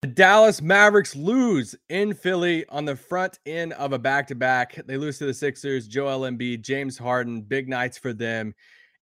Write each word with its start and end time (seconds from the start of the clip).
The 0.00 0.08
Dallas 0.08 0.62
Mavericks 0.62 1.16
lose 1.16 1.74
in 1.88 2.14
Philly 2.14 2.64
on 2.68 2.84
the 2.84 2.94
front 2.94 3.40
end 3.46 3.72
of 3.72 3.92
a 3.92 3.98
back 3.98 4.28
to 4.28 4.36
back. 4.36 4.80
They 4.86 4.96
lose 4.96 5.18
to 5.18 5.26
the 5.26 5.34
Sixers, 5.34 5.88
Joel 5.88 6.20
Embiid, 6.20 6.60
James 6.60 6.96
Harden, 6.96 7.42
big 7.42 7.68
nights 7.68 7.98
for 7.98 8.12
them. 8.12 8.54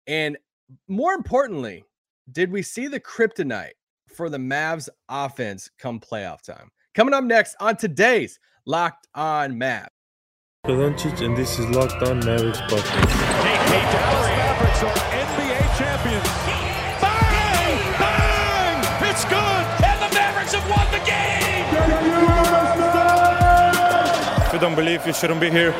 And 0.07 0.39
more 0.87 1.13
importantly, 1.15 1.83
did 2.31 2.53
we 2.53 2.63
see 2.63 2.87
the 2.87 3.01
kryptonite 3.01 3.73
for 4.07 4.31
the 4.31 4.39
Mavs 4.39 4.89
offense 5.09 5.69
come 5.81 5.99
playoff 5.99 6.43
time? 6.43 6.71
Coming 6.95 7.13
up 7.13 7.25
next 7.25 7.57
on 7.59 7.77
today's 7.77 8.39
Locked 8.65 9.09
On 9.17 9.55
Mavs. 9.55 9.89
Doncic, 10.65 11.21
and 11.27 11.37
this 11.37 11.59
is 11.59 11.69
Locked 11.71 12.05
On 12.05 12.21
Mavericks 12.21 12.61
podcast. 12.61 13.15
You 24.55 24.61
don't 24.61 24.77
believe, 24.77 25.05
you 25.05 25.13
shouldn't 25.13 25.41
be 25.41 25.51
here. 25.51 25.75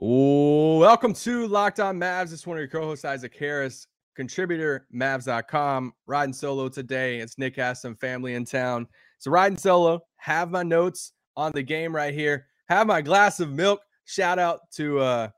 Oh, 0.00 0.78
welcome 0.78 1.12
to 1.12 1.46
Locked 1.46 1.78
On 1.78 2.00
Mavs. 2.00 2.30
This 2.30 2.40
is 2.40 2.46
one 2.46 2.56
of 2.56 2.60
your 2.60 2.68
co-hosts, 2.68 3.04
Isaac 3.04 3.36
Harris, 3.38 3.88
contributor, 4.14 4.86
Mavs.com. 4.94 5.92
Riding 6.06 6.32
solo 6.32 6.70
today. 6.70 7.18
It's 7.18 7.36
Nick 7.36 7.56
has 7.56 7.82
some 7.82 7.94
family 7.96 8.32
in 8.32 8.46
town. 8.46 8.86
So 9.18 9.30
riding 9.30 9.58
solo, 9.58 10.00
have 10.16 10.50
my 10.50 10.62
notes 10.62 11.12
on 11.36 11.52
the 11.52 11.62
game 11.62 11.94
right 11.94 12.14
here. 12.14 12.46
Have 12.70 12.86
my 12.86 13.02
glass 13.02 13.38
of 13.40 13.52
milk. 13.52 13.82
Shout 14.06 14.38
out 14.38 14.60
to 14.76 14.98
uh 15.00 15.28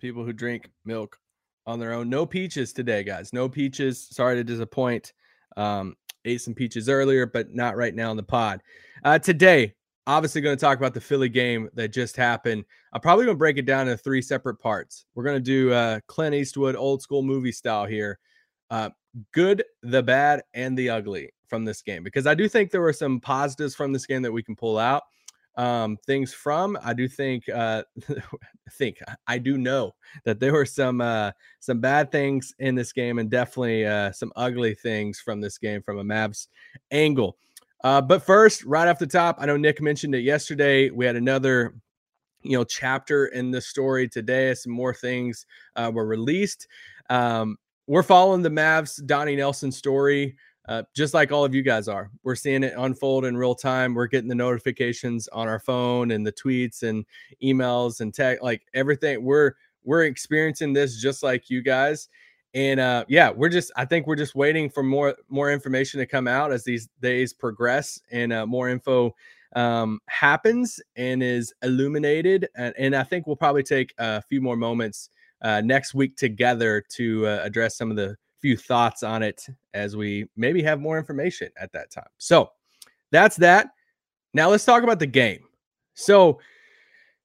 people 0.00 0.24
who 0.24 0.32
drink 0.32 0.68
milk 0.84 1.16
on 1.64 1.78
their 1.78 1.92
own. 1.92 2.10
No 2.10 2.26
peaches 2.26 2.72
today, 2.72 3.04
guys. 3.04 3.32
No 3.32 3.48
peaches. 3.48 4.08
Sorry 4.10 4.34
to 4.34 4.42
disappoint. 4.42 5.12
Um, 5.56 5.96
ate 6.26 6.40
some 6.40 6.54
peaches 6.54 6.88
earlier, 6.88 7.26
but 7.26 7.54
not 7.54 7.76
right 7.76 7.94
now 7.94 8.10
in 8.10 8.16
the 8.16 8.22
pod. 8.22 8.62
Uh, 9.04 9.18
today, 9.18 9.74
obviously 10.06 10.40
going 10.40 10.56
to 10.56 10.60
talk 10.60 10.78
about 10.78 10.94
the 10.94 11.00
Philly 11.00 11.28
game 11.28 11.68
that 11.74 11.88
just 11.88 12.16
happened. 12.16 12.64
I'm 12.92 13.00
probably 13.00 13.24
going 13.24 13.36
to 13.36 13.38
break 13.38 13.58
it 13.58 13.66
down 13.66 13.88
into 13.88 13.96
three 13.96 14.22
separate 14.22 14.56
parts. 14.56 15.04
We're 15.14 15.24
going 15.24 15.36
to 15.36 15.40
do 15.40 15.72
uh, 15.72 16.00
Clint 16.06 16.34
Eastwood 16.34 16.76
old 16.76 17.02
school 17.02 17.22
movie 17.22 17.52
style 17.52 17.86
here. 17.86 18.18
Uh, 18.70 18.90
good, 19.32 19.64
the 19.82 20.02
bad, 20.02 20.42
and 20.54 20.76
the 20.76 20.90
ugly 20.90 21.30
from 21.48 21.64
this 21.64 21.82
game 21.82 22.02
because 22.02 22.26
I 22.26 22.34
do 22.34 22.48
think 22.48 22.70
there 22.70 22.80
were 22.80 22.92
some 22.92 23.20
positives 23.20 23.74
from 23.74 23.92
this 23.92 24.06
game 24.06 24.22
that 24.22 24.32
we 24.32 24.42
can 24.42 24.56
pull 24.56 24.78
out. 24.78 25.04
Um, 25.56 25.96
things 26.06 26.34
from 26.34 26.78
I 26.82 26.92
do 26.92 27.08
think 27.08 27.48
uh, 27.48 27.82
think 28.72 28.98
I 29.26 29.38
do 29.38 29.56
know 29.56 29.94
that 30.24 30.38
there 30.38 30.52
were 30.52 30.66
some 30.66 31.00
uh, 31.00 31.32
some 31.60 31.80
bad 31.80 32.12
things 32.12 32.54
in 32.58 32.74
this 32.74 32.92
game 32.92 33.18
and 33.18 33.30
definitely 33.30 33.86
uh, 33.86 34.12
some 34.12 34.32
ugly 34.36 34.74
things 34.74 35.18
from 35.18 35.40
this 35.40 35.56
game 35.56 35.82
from 35.82 35.98
a 35.98 36.04
Mavs 36.04 36.48
angle. 36.90 37.38
Uh, 37.84 38.00
but 38.00 38.22
first, 38.22 38.64
right 38.64 38.88
off 38.88 38.98
the 38.98 39.06
top, 39.06 39.36
I 39.38 39.46
know 39.46 39.56
Nick 39.56 39.80
mentioned 39.80 40.14
it 40.14 40.20
yesterday. 40.20 40.90
We 40.90 41.06
had 41.06 41.16
another 41.16 41.74
you 42.42 42.56
know 42.56 42.64
chapter 42.64 43.26
in 43.26 43.50
the 43.50 43.60
story 43.60 44.08
today. 44.08 44.52
Some 44.54 44.72
more 44.72 44.94
things 44.94 45.46
uh, 45.76 45.90
were 45.92 46.06
released. 46.06 46.68
Um, 47.08 47.56
we're 47.86 48.02
following 48.02 48.42
the 48.42 48.50
Mavs 48.50 49.04
Donnie 49.06 49.36
Nelson 49.36 49.70
story. 49.70 50.36
Uh, 50.68 50.82
just 50.94 51.14
like 51.14 51.30
all 51.30 51.44
of 51.44 51.54
you 51.54 51.62
guys 51.62 51.86
are. 51.88 52.10
We're 52.24 52.34
seeing 52.34 52.64
it 52.64 52.74
unfold 52.76 53.24
in 53.24 53.36
real 53.36 53.54
time. 53.54 53.94
We're 53.94 54.08
getting 54.08 54.28
the 54.28 54.34
notifications 54.34 55.28
on 55.28 55.46
our 55.48 55.60
phone 55.60 56.10
and 56.10 56.26
the 56.26 56.32
tweets 56.32 56.82
and 56.82 57.04
emails 57.42 58.00
and 58.00 58.12
tech, 58.12 58.42
like 58.42 58.62
everything. 58.74 59.22
We're 59.22 59.52
we're 59.84 60.04
experiencing 60.04 60.72
this 60.72 61.00
just 61.00 61.22
like 61.22 61.48
you 61.48 61.62
guys. 61.62 62.08
And 62.54 62.80
uh, 62.80 63.04
yeah, 63.08 63.30
we're 63.30 63.48
just 63.48 63.70
I 63.76 63.84
think 63.84 64.06
we're 64.06 64.16
just 64.16 64.34
waiting 64.34 64.68
for 64.68 64.82
more 64.82 65.14
more 65.28 65.52
information 65.52 66.00
to 66.00 66.06
come 66.06 66.26
out 66.26 66.52
as 66.52 66.64
these 66.64 66.88
days 67.00 67.32
progress 67.32 68.00
and 68.10 68.32
uh, 68.32 68.46
more 68.46 68.68
info 68.68 69.14
um, 69.54 70.00
happens 70.08 70.80
and 70.96 71.22
is 71.22 71.54
illuminated. 71.62 72.48
And, 72.56 72.74
and 72.76 72.96
I 72.96 73.04
think 73.04 73.26
we'll 73.26 73.36
probably 73.36 73.62
take 73.62 73.94
a 73.98 74.22
few 74.22 74.40
more 74.40 74.56
moments 74.56 75.10
uh, 75.42 75.60
next 75.60 75.94
week 75.94 76.16
together 76.16 76.82
to 76.96 77.26
uh, 77.26 77.40
address 77.42 77.76
some 77.76 77.90
of 77.90 77.96
the 77.96 78.16
few 78.40 78.56
thoughts 78.56 79.02
on 79.02 79.22
it 79.22 79.46
as 79.74 79.96
we 79.96 80.26
maybe 80.36 80.62
have 80.62 80.80
more 80.80 80.98
information 80.98 81.50
at 81.58 81.72
that 81.72 81.90
time. 81.90 82.08
So 82.18 82.50
that's 83.10 83.36
that. 83.36 83.68
Now 84.34 84.50
let's 84.50 84.64
talk 84.64 84.82
about 84.82 84.98
the 84.98 85.06
game. 85.06 85.40
So 85.94 86.40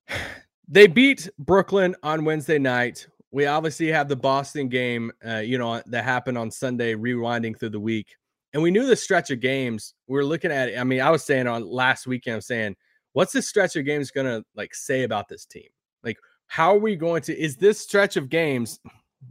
they 0.68 0.88
beat 0.88 1.30
Brooklyn 1.40 1.96
on 2.04 2.26
Wednesday 2.26 2.60
night. 2.60 3.08
We 3.32 3.46
obviously 3.46 3.88
have 3.88 4.10
the 4.10 4.16
Boston 4.16 4.68
game, 4.68 5.12
uh, 5.26 5.38
you 5.38 5.58
know, 5.58 5.82
that 5.86 6.04
happened 6.04 6.38
on 6.38 6.52
Sunday, 6.52 6.96
rewinding 6.96 7.58
through 7.58 7.70
the 7.70 7.80
week. 7.80 8.16
And 8.54 8.62
we 8.62 8.72
knew 8.72 8.86
the 8.86 8.96
stretch 8.96 9.32
of 9.32 9.40
games. 9.40 9.94
We 10.08 10.20
are 10.20 10.26
looking 10.26 10.52
at 10.52 10.70
it. 10.70 10.78
I 10.78 10.84
mean, 10.84 11.00
I 11.02 11.10
was 11.10 11.24
saying 11.24 11.48
on 11.48 11.66
last 11.66 12.08
weekend, 12.08 12.36
I'm 12.36 12.42
saying, 12.42 12.76
what's 13.14 13.32
this 13.32 13.48
stretch 13.48 13.78
of 13.78 13.86
games 13.86 14.12
going 14.12 14.28
to 14.28 14.46
like 14.56 14.76
say 14.76 15.04
about 15.04 15.30
this 15.30 15.46
team? 15.46 15.70
Like, 16.04 16.18
how 16.48 16.76
are 16.76 16.80
we 16.80 16.98
going 16.98 17.22
to, 17.24 17.38
is 17.38 17.56
this 17.56 17.80
stretch 17.80 18.18
of 18.18 18.28
games, 18.28 18.80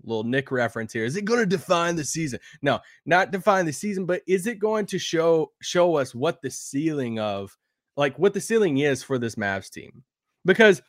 little 0.02 0.24
Nick 0.24 0.50
reference 0.50 0.92
here. 0.92 1.04
Is 1.04 1.16
it 1.16 1.24
going 1.24 1.40
to 1.40 1.46
define 1.46 1.96
the 1.96 2.04
season? 2.04 2.40
No, 2.62 2.80
not 3.06 3.30
define 3.30 3.66
the 3.66 3.72
season, 3.72 4.06
but 4.06 4.22
is 4.26 4.46
it 4.46 4.58
going 4.58 4.86
to 4.86 4.98
show 4.98 5.52
show 5.60 5.96
us 5.96 6.14
what 6.14 6.42
the 6.42 6.50
ceiling 6.50 7.18
of 7.18 7.56
like 7.96 8.18
what 8.18 8.34
the 8.34 8.40
ceiling 8.40 8.78
is 8.78 9.02
for 9.02 9.18
this 9.18 9.34
Mavs 9.34 9.70
team? 9.70 10.02
Because 10.44 10.82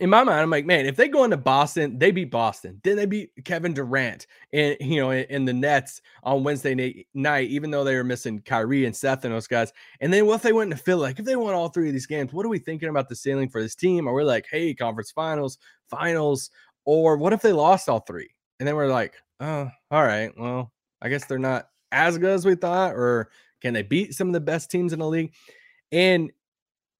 in 0.00 0.08
my 0.08 0.22
mind, 0.22 0.40
I'm 0.40 0.50
like, 0.50 0.66
man, 0.66 0.86
if 0.86 0.94
they 0.94 1.08
go 1.08 1.24
into 1.24 1.36
Boston, 1.36 1.98
they 1.98 2.12
beat 2.12 2.30
Boston. 2.30 2.80
Then 2.84 2.96
they 2.96 3.06
beat 3.06 3.32
Kevin 3.44 3.74
Durant 3.74 4.28
and 4.52 4.76
you 4.80 5.00
know 5.00 5.10
in, 5.10 5.44
the 5.44 5.52
Nets 5.52 6.00
on 6.22 6.44
Wednesday 6.44 7.06
night, 7.12 7.48
even 7.48 7.70
though 7.70 7.82
they 7.82 7.96
were 7.96 8.04
missing 8.04 8.40
Kyrie 8.40 8.86
and 8.86 8.94
Seth 8.94 9.24
and 9.24 9.34
those 9.34 9.48
guys. 9.48 9.72
And 10.00 10.12
then 10.12 10.26
what 10.26 10.36
if 10.36 10.42
they 10.42 10.52
went 10.52 10.70
into 10.70 10.82
Philly? 10.82 11.02
Like 11.02 11.18
if 11.18 11.24
they 11.24 11.34
won 11.34 11.54
all 11.54 11.68
three 11.68 11.88
of 11.88 11.92
these 11.92 12.06
games, 12.06 12.32
what 12.32 12.46
are 12.46 12.50
we 12.50 12.58
thinking 12.58 12.88
about 12.88 13.08
the 13.08 13.16
ceiling 13.16 13.48
for 13.48 13.60
this 13.60 13.74
team? 13.74 14.08
Are 14.08 14.14
we 14.14 14.22
like, 14.22 14.46
hey, 14.50 14.74
conference 14.74 15.10
finals, 15.10 15.58
finals? 15.88 16.50
Or 16.92 17.16
what 17.16 17.32
if 17.32 17.40
they 17.40 17.52
lost 17.52 17.88
all 17.88 18.00
three? 18.00 18.30
And 18.58 18.66
then 18.66 18.74
we're 18.74 18.88
like, 18.90 19.14
oh, 19.38 19.70
all 19.92 20.02
right, 20.02 20.32
well, 20.36 20.72
I 21.00 21.08
guess 21.08 21.24
they're 21.24 21.38
not 21.38 21.68
as 21.92 22.18
good 22.18 22.30
as 22.30 22.44
we 22.44 22.56
thought, 22.56 22.94
or 22.94 23.30
can 23.60 23.74
they 23.74 23.82
beat 23.82 24.12
some 24.12 24.26
of 24.26 24.32
the 24.32 24.40
best 24.40 24.72
teams 24.72 24.92
in 24.92 24.98
the 24.98 25.06
league? 25.06 25.32
And 25.92 26.32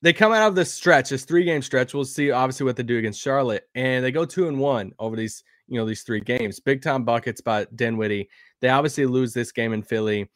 they 0.01 0.13
come 0.13 0.31
out 0.31 0.47
of 0.47 0.55
this 0.55 0.73
stretch, 0.73 1.11
this 1.11 1.25
three 1.25 1.43
game 1.43 1.61
stretch. 1.61 1.93
We'll 1.93 2.05
see 2.05 2.31
obviously 2.31 2.67
what 2.67 2.77
they 2.77 2.85
do 2.85 2.99
against 2.99 3.21
Charlotte, 3.21 3.65
and 3.75 4.05
they 4.05 4.13
go 4.13 4.25
two 4.25 4.47
and 4.47 4.61
one 4.61 4.93
over 5.01 5.17
these, 5.17 5.43
you 5.67 5.77
know, 5.77 5.85
these 5.85 6.05
three 6.05 6.21
games. 6.21 6.61
Big 6.61 6.83
time 6.83 7.03
buckets 7.03 7.41
by 7.41 7.67
Dinwiddie. 7.75 8.29
They 8.61 8.69
obviously 8.69 9.07
lose 9.07 9.33
this 9.33 9.51
game 9.51 9.73
in 9.73 9.83
Philly, 9.83 10.31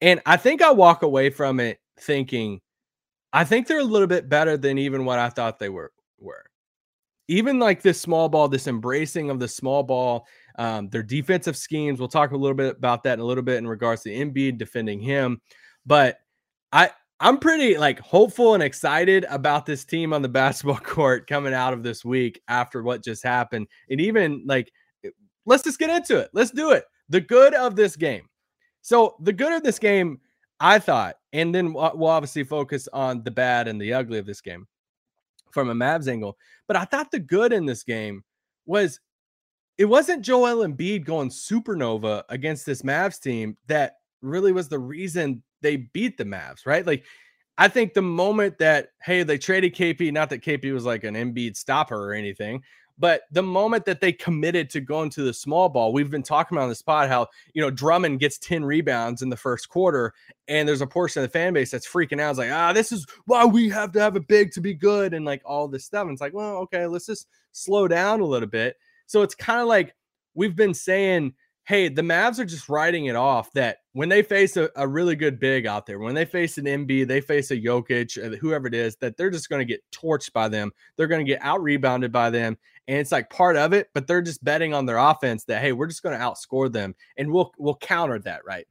and 0.00 0.22
I 0.24 0.36
think 0.36 0.62
I 0.62 0.70
walk 0.70 1.02
away 1.02 1.30
from 1.30 1.58
it 1.58 1.80
thinking, 1.98 2.60
I 3.32 3.42
think 3.42 3.66
they're 3.66 3.80
a 3.80 3.84
little 3.84 4.06
bit 4.06 4.28
better 4.28 4.56
than 4.56 4.78
even 4.78 5.04
what 5.04 5.18
I 5.18 5.30
thought 5.30 5.58
they 5.58 5.68
were. 5.68 5.90
Were 6.20 6.44
even 7.30 7.60
like 7.60 7.80
this 7.80 8.00
small 8.00 8.28
ball, 8.28 8.48
this 8.48 8.66
embracing 8.66 9.30
of 9.30 9.38
the 9.38 9.46
small 9.46 9.84
ball, 9.84 10.26
um, 10.58 10.88
their 10.88 11.04
defensive 11.04 11.56
schemes. 11.56 12.00
We'll 12.00 12.08
talk 12.08 12.32
a 12.32 12.36
little 12.36 12.56
bit 12.56 12.76
about 12.76 13.04
that 13.04 13.14
in 13.14 13.20
a 13.20 13.24
little 13.24 13.44
bit 13.44 13.58
in 13.58 13.68
regards 13.68 14.02
to 14.02 14.10
Embiid 14.10 14.58
defending 14.58 15.00
him. 15.00 15.40
But 15.86 16.18
I 16.72 16.90
I'm 17.20 17.38
pretty 17.38 17.78
like 17.78 18.00
hopeful 18.00 18.54
and 18.54 18.62
excited 18.64 19.26
about 19.30 19.64
this 19.64 19.84
team 19.84 20.12
on 20.12 20.22
the 20.22 20.28
basketball 20.40 20.78
court 20.78 21.28
coming 21.28 21.54
out 21.54 21.72
of 21.72 21.84
this 21.84 22.04
week 22.04 22.42
after 22.48 22.82
what 22.82 23.04
just 23.04 23.22
happened. 23.22 23.68
And 23.88 24.00
even 24.00 24.42
like 24.44 24.72
let's 25.46 25.62
just 25.62 25.78
get 25.78 25.90
into 25.90 26.18
it. 26.18 26.30
Let's 26.32 26.50
do 26.50 26.72
it. 26.72 26.84
The 27.10 27.20
good 27.20 27.54
of 27.54 27.76
this 27.76 27.94
game. 27.94 28.28
So 28.82 29.14
the 29.20 29.32
good 29.32 29.52
of 29.52 29.62
this 29.62 29.78
game, 29.78 30.18
I 30.58 30.80
thought, 30.80 31.14
and 31.32 31.54
then 31.54 31.74
we'll 31.74 32.06
obviously 32.06 32.42
focus 32.42 32.88
on 32.92 33.22
the 33.22 33.30
bad 33.30 33.68
and 33.68 33.80
the 33.80 33.92
ugly 33.92 34.18
of 34.18 34.26
this 34.26 34.40
game 34.40 34.66
from 35.52 35.70
a 35.70 35.74
Mavs 35.74 36.08
angle. 36.08 36.36
But 36.66 36.76
I 36.76 36.84
thought 36.84 37.10
the 37.10 37.18
good 37.18 37.52
in 37.52 37.66
this 37.66 37.82
game 37.82 38.24
was 38.66 39.00
it 39.78 39.86
wasn't 39.86 40.24
Joel 40.24 40.66
Embiid 40.66 41.04
going 41.04 41.30
supernova 41.30 42.24
against 42.28 42.66
this 42.66 42.82
Mavs 42.82 43.20
team 43.20 43.56
that 43.66 43.94
really 44.22 44.52
was 44.52 44.68
the 44.68 44.78
reason 44.78 45.42
they 45.62 45.76
beat 45.76 46.18
the 46.18 46.24
Mavs, 46.24 46.66
right? 46.66 46.86
Like 46.86 47.04
I 47.58 47.68
think 47.68 47.94
the 47.94 48.02
moment 48.02 48.58
that 48.58 48.88
hey, 49.02 49.22
they 49.22 49.38
traded 49.38 49.74
KP, 49.74 50.12
not 50.12 50.30
that 50.30 50.42
KP 50.42 50.72
was 50.72 50.84
like 50.84 51.04
an 51.04 51.14
Embiid 51.14 51.56
stopper 51.56 51.96
or 51.96 52.14
anything, 52.14 52.62
but 53.00 53.22
the 53.32 53.42
moment 53.42 53.86
that 53.86 54.02
they 54.02 54.12
committed 54.12 54.68
to 54.70 54.80
going 54.80 55.08
to 55.10 55.22
the 55.22 55.32
small 55.32 55.70
ball, 55.70 55.90
we've 55.90 56.10
been 56.10 56.22
talking 56.22 56.56
about 56.56 56.64
on 56.64 56.68
the 56.68 56.74
spot 56.74 57.08
how, 57.08 57.28
you 57.54 57.62
know, 57.62 57.70
Drummond 57.70 58.20
gets 58.20 58.36
10 58.36 58.62
rebounds 58.62 59.22
in 59.22 59.30
the 59.30 59.38
first 59.38 59.70
quarter, 59.70 60.12
and 60.48 60.68
there's 60.68 60.82
a 60.82 60.86
portion 60.86 61.22
of 61.22 61.28
the 61.28 61.32
fan 61.32 61.54
base 61.54 61.70
that's 61.70 61.88
freaking 61.88 62.20
out. 62.20 62.30
It's 62.30 62.38
like, 62.38 62.52
ah, 62.52 62.74
this 62.74 62.92
is 62.92 63.06
why 63.24 63.46
we 63.46 63.70
have 63.70 63.90
to 63.92 64.00
have 64.00 64.16
a 64.16 64.20
big 64.20 64.52
to 64.52 64.60
be 64.60 64.74
good, 64.74 65.14
and 65.14 65.24
like 65.24 65.40
all 65.46 65.66
this 65.66 65.86
stuff. 65.86 66.02
And 66.02 66.12
it's 66.12 66.20
like, 66.20 66.34
well, 66.34 66.56
okay, 66.58 66.86
let's 66.86 67.06
just 67.06 67.26
slow 67.52 67.88
down 67.88 68.20
a 68.20 68.26
little 68.26 68.48
bit. 68.48 68.76
So 69.06 69.22
it's 69.22 69.34
kind 69.34 69.60
of 69.60 69.66
like 69.66 69.96
we've 70.34 70.54
been 70.54 70.74
saying, 70.74 71.32
hey, 71.64 71.88
the 71.88 72.02
Mavs 72.02 72.38
are 72.38 72.44
just 72.44 72.68
writing 72.68 73.06
it 73.06 73.14
off 73.16 73.52
that 73.52 73.78
when 73.92 74.08
they 74.08 74.22
face 74.22 74.56
a, 74.56 74.68
a 74.76 74.88
really 74.88 75.14
good 75.14 75.38
big 75.38 75.66
out 75.66 75.86
there, 75.86 76.00
when 76.00 76.14
they 76.14 76.24
face 76.24 76.58
an 76.58 76.64
Embiid, 76.64 77.06
they 77.06 77.20
face 77.20 77.50
a 77.50 77.56
Jokic, 77.56 78.18
uh, 78.18 78.36
whoever 78.38 78.66
it 78.66 78.74
is, 78.74 78.96
that 78.96 79.16
they're 79.16 79.30
just 79.30 79.48
going 79.48 79.60
to 79.60 79.64
get 79.64 79.80
torched 79.92 80.32
by 80.32 80.48
them. 80.48 80.72
They're 80.96 81.06
going 81.06 81.24
to 81.24 81.32
get 81.32 81.40
out 81.42 81.62
rebounded 81.62 82.10
by 82.10 82.30
them 82.30 82.58
and 82.90 82.98
it's 82.98 83.12
like 83.12 83.30
part 83.30 83.56
of 83.56 83.72
it, 83.72 83.88
but 83.94 84.08
they're 84.08 84.20
just 84.20 84.42
betting 84.42 84.74
on 84.74 84.84
their 84.84 84.98
offense 84.98 85.44
that 85.44 85.62
hey, 85.62 85.70
we're 85.70 85.86
just 85.86 86.02
going 86.02 86.18
to 86.18 86.24
outscore 86.24 86.70
them 86.70 86.92
and 87.16 87.30
we'll 87.30 87.52
we'll 87.56 87.76
counter 87.76 88.18
that, 88.18 88.44
right? 88.44 88.66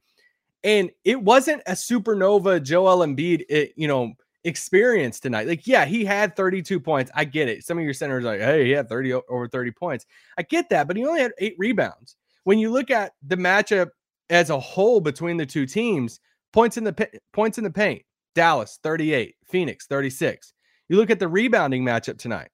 And 0.62 0.90
it 1.04 1.20
wasn't 1.20 1.62
a 1.66 1.72
supernova 1.72 2.62
Joel 2.62 2.98
Embiid, 2.98 3.46
it, 3.48 3.72
you 3.76 3.88
know, 3.88 4.12
experience 4.44 5.20
tonight. 5.20 5.48
Like, 5.48 5.66
yeah, 5.66 5.86
he 5.86 6.04
had 6.04 6.36
32 6.36 6.78
points. 6.80 7.10
I 7.14 7.24
get 7.24 7.48
it. 7.48 7.64
Some 7.64 7.78
of 7.78 7.84
your 7.84 7.94
centers 7.94 8.24
like, 8.24 8.40
hey, 8.40 8.66
he 8.66 8.72
had 8.72 8.90
30 8.90 9.14
over 9.14 9.48
30 9.48 9.70
points. 9.70 10.04
I 10.36 10.42
get 10.42 10.68
that, 10.68 10.86
but 10.86 10.98
he 10.98 11.06
only 11.06 11.22
had 11.22 11.32
eight 11.38 11.54
rebounds. 11.56 12.16
When 12.44 12.58
you 12.58 12.70
look 12.70 12.90
at 12.90 13.14
the 13.26 13.36
matchup 13.36 13.88
as 14.28 14.50
a 14.50 14.60
whole 14.60 15.00
between 15.00 15.38
the 15.38 15.46
two 15.46 15.64
teams, 15.64 16.20
points 16.52 16.76
in 16.76 16.84
the 16.84 17.08
points 17.32 17.56
in 17.56 17.64
the 17.64 17.70
paint, 17.70 18.02
Dallas 18.34 18.78
38, 18.82 19.34
Phoenix 19.48 19.86
36. 19.86 20.52
You 20.90 20.96
look 20.98 21.08
at 21.08 21.20
the 21.20 21.28
rebounding 21.28 21.82
matchup 21.82 22.18
tonight. 22.18 22.50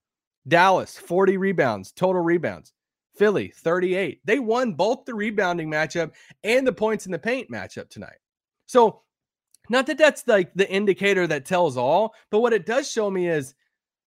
Dallas 0.48 0.96
40 0.96 1.36
rebounds, 1.36 1.92
total 1.92 2.22
rebounds. 2.22 2.72
Philly 3.16 3.52
38. 3.56 4.20
They 4.24 4.38
won 4.38 4.74
both 4.74 5.04
the 5.04 5.14
rebounding 5.14 5.70
matchup 5.70 6.12
and 6.44 6.66
the 6.66 6.72
points 6.72 7.06
in 7.06 7.12
the 7.12 7.18
paint 7.18 7.50
matchup 7.50 7.88
tonight. 7.88 8.18
So 8.66 9.02
not 9.68 9.86
that 9.86 9.98
that's 9.98 10.26
like 10.26 10.52
the 10.54 10.70
indicator 10.70 11.26
that 11.26 11.44
tells 11.44 11.76
all, 11.76 12.14
but 12.30 12.40
what 12.40 12.52
it 12.52 12.66
does 12.66 12.90
show 12.90 13.10
me 13.10 13.28
is, 13.28 13.54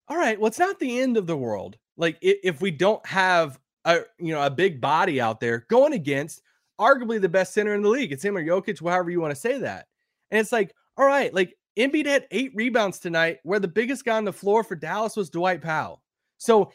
all 0.07 0.17
right, 0.17 0.39
well, 0.39 0.47
it's 0.47 0.59
not 0.59 0.79
the 0.79 0.99
end 0.99 1.17
of 1.17 1.27
the 1.27 1.37
world. 1.37 1.77
Like 1.97 2.17
if 2.21 2.61
we 2.61 2.71
don't 2.71 3.05
have 3.05 3.59
a 3.85 4.01
you 4.19 4.33
know 4.33 4.41
a 4.43 4.49
big 4.49 4.79
body 4.79 5.21
out 5.21 5.39
there 5.39 5.65
going 5.69 5.93
against 5.93 6.41
arguably 6.79 7.19
the 7.19 7.29
best 7.29 7.53
center 7.53 7.73
in 7.75 7.81
the 7.81 7.89
league, 7.89 8.11
it's 8.11 8.23
him 8.23 8.37
or 8.37 8.43
Jokic, 8.43 8.79
however 8.81 9.09
you 9.09 9.19
want 9.19 9.31
to 9.31 9.39
say 9.39 9.57
that. 9.59 9.87
And 10.31 10.39
it's 10.39 10.51
like, 10.51 10.73
all 10.97 11.05
right, 11.05 11.33
like 11.33 11.55
Embiid 11.77 12.05
had 12.05 12.27
eight 12.31 12.51
rebounds 12.55 12.99
tonight, 12.99 13.39
where 13.43 13.59
the 13.59 13.67
biggest 13.67 14.05
guy 14.05 14.17
on 14.17 14.25
the 14.25 14.33
floor 14.33 14.63
for 14.63 14.75
Dallas 14.75 15.15
was 15.15 15.29
Dwight 15.29 15.61
Powell. 15.61 16.01
So 16.39 16.71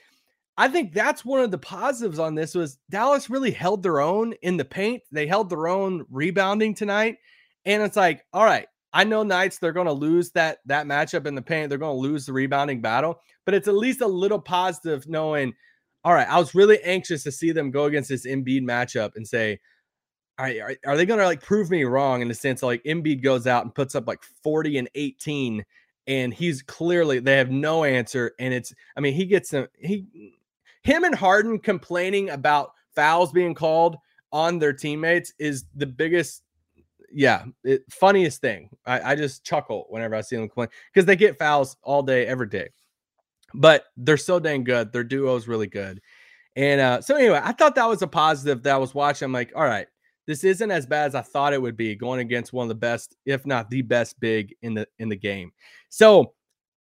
I 0.56 0.68
think 0.68 0.92
that's 0.92 1.24
one 1.24 1.40
of 1.40 1.50
the 1.50 1.58
positives 1.58 2.20
on 2.20 2.36
this 2.36 2.54
was 2.54 2.78
Dallas 2.88 3.28
really 3.28 3.50
held 3.50 3.82
their 3.82 4.00
own 4.00 4.34
in 4.42 4.56
the 4.56 4.64
paint. 4.64 5.02
They 5.10 5.26
held 5.26 5.50
their 5.50 5.66
own 5.66 6.06
rebounding 6.10 6.74
tonight. 6.74 7.16
And 7.64 7.82
it's 7.82 7.96
like, 7.96 8.24
all 8.32 8.44
right, 8.44 8.68
I 8.92 9.02
know 9.02 9.24
nights 9.24 9.58
they're 9.58 9.72
going 9.72 9.88
to 9.88 9.92
lose 9.92 10.30
that 10.32 10.58
that 10.66 10.86
matchup 10.86 11.26
in 11.26 11.34
the 11.34 11.42
paint. 11.42 11.68
They're 11.68 11.78
going 11.78 11.96
to 11.96 12.00
lose 12.00 12.26
the 12.26 12.32
rebounding 12.32 12.80
battle, 12.80 13.20
but 13.44 13.54
it's 13.54 13.66
at 13.66 13.74
least 13.74 14.00
a 14.00 14.06
little 14.06 14.38
positive 14.38 15.08
knowing. 15.08 15.54
All 16.04 16.14
right, 16.14 16.28
I 16.28 16.38
was 16.38 16.54
really 16.54 16.80
anxious 16.82 17.24
to 17.24 17.32
see 17.32 17.50
them 17.50 17.72
go 17.72 17.86
against 17.86 18.10
this 18.10 18.26
Embiid 18.26 18.62
matchup 18.62 19.16
and 19.16 19.26
say, 19.26 19.58
all 20.38 20.44
right, 20.44 20.60
are, 20.60 20.76
are 20.86 20.96
they 20.96 21.06
going 21.06 21.18
to 21.18 21.26
like 21.26 21.42
prove 21.42 21.70
me 21.70 21.84
wrong 21.84 22.22
in 22.22 22.28
the 22.28 22.34
sense 22.34 22.62
of 22.62 22.68
like 22.68 22.84
Embiid 22.84 23.22
goes 23.22 23.46
out 23.46 23.64
and 23.64 23.74
puts 23.74 23.94
up 23.94 24.06
like 24.06 24.22
40 24.42 24.78
and 24.78 24.90
18 24.94 25.64
and 26.06 26.34
he's 26.34 26.62
clearly 26.62 27.18
they 27.18 27.36
have 27.36 27.50
no 27.50 27.84
answer 27.84 28.32
and 28.38 28.52
it's 28.52 28.74
I 28.96 29.00
mean 29.00 29.14
he 29.14 29.24
gets 29.24 29.50
some 29.50 29.68
he 29.78 30.34
him 30.82 31.04
and 31.04 31.14
Harden 31.14 31.58
complaining 31.58 32.30
about 32.30 32.72
fouls 32.94 33.32
being 33.32 33.54
called 33.54 33.96
on 34.32 34.58
their 34.58 34.72
teammates 34.72 35.32
is 35.38 35.64
the 35.74 35.86
biggest 35.86 36.42
yeah, 37.14 37.44
it, 37.62 37.84
funniest 37.90 38.40
thing. 38.40 38.68
I, 38.84 39.12
I, 39.12 39.14
just 39.14 39.44
chuckle 39.44 39.86
whenever 39.88 40.16
I 40.16 40.20
see 40.20 40.34
them 40.34 40.48
complain 40.48 40.68
because 40.92 41.06
they 41.06 41.14
get 41.14 41.38
fouls 41.38 41.76
all 41.82 42.02
day, 42.02 42.26
every 42.26 42.48
day. 42.48 42.70
But 43.54 43.84
they're 43.96 44.16
so 44.16 44.40
dang 44.40 44.64
good. 44.64 44.92
Their 44.92 45.04
duo 45.04 45.36
is 45.36 45.46
really 45.46 45.68
good. 45.68 46.00
And 46.56 46.80
uh, 46.80 47.00
so 47.00 47.14
anyway, 47.14 47.40
I 47.42 47.52
thought 47.52 47.76
that 47.76 47.88
was 47.88 48.02
a 48.02 48.08
positive 48.08 48.64
that 48.64 48.74
I 48.74 48.78
was 48.78 48.94
watching. 48.94 49.26
I'm 49.26 49.32
like, 49.32 49.52
all 49.54 49.64
right, 49.64 49.86
this 50.26 50.44
isn't 50.44 50.70
as 50.70 50.86
bad 50.86 51.06
as 51.06 51.14
I 51.14 51.22
thought 51.22 51.52
it 51.52 51.60
would 51.60 51.76
be 51.76 51.94
going 51.94 52.20
against 52.20 52.52
one 52.52 52.64
of 52.64 52.68
the 52.68 52.74
best, 52.74 53.16
if 53.26 53.46
not 53.46 53.70
the 53.70 53.82
best 53.82 54.18
big 54.20 54.54
in 54.62 54.74
the 54.74 54.86
in 54.98 55.08
the 55.08 55.16
game. 55.16 55.52
So 55.88 56.34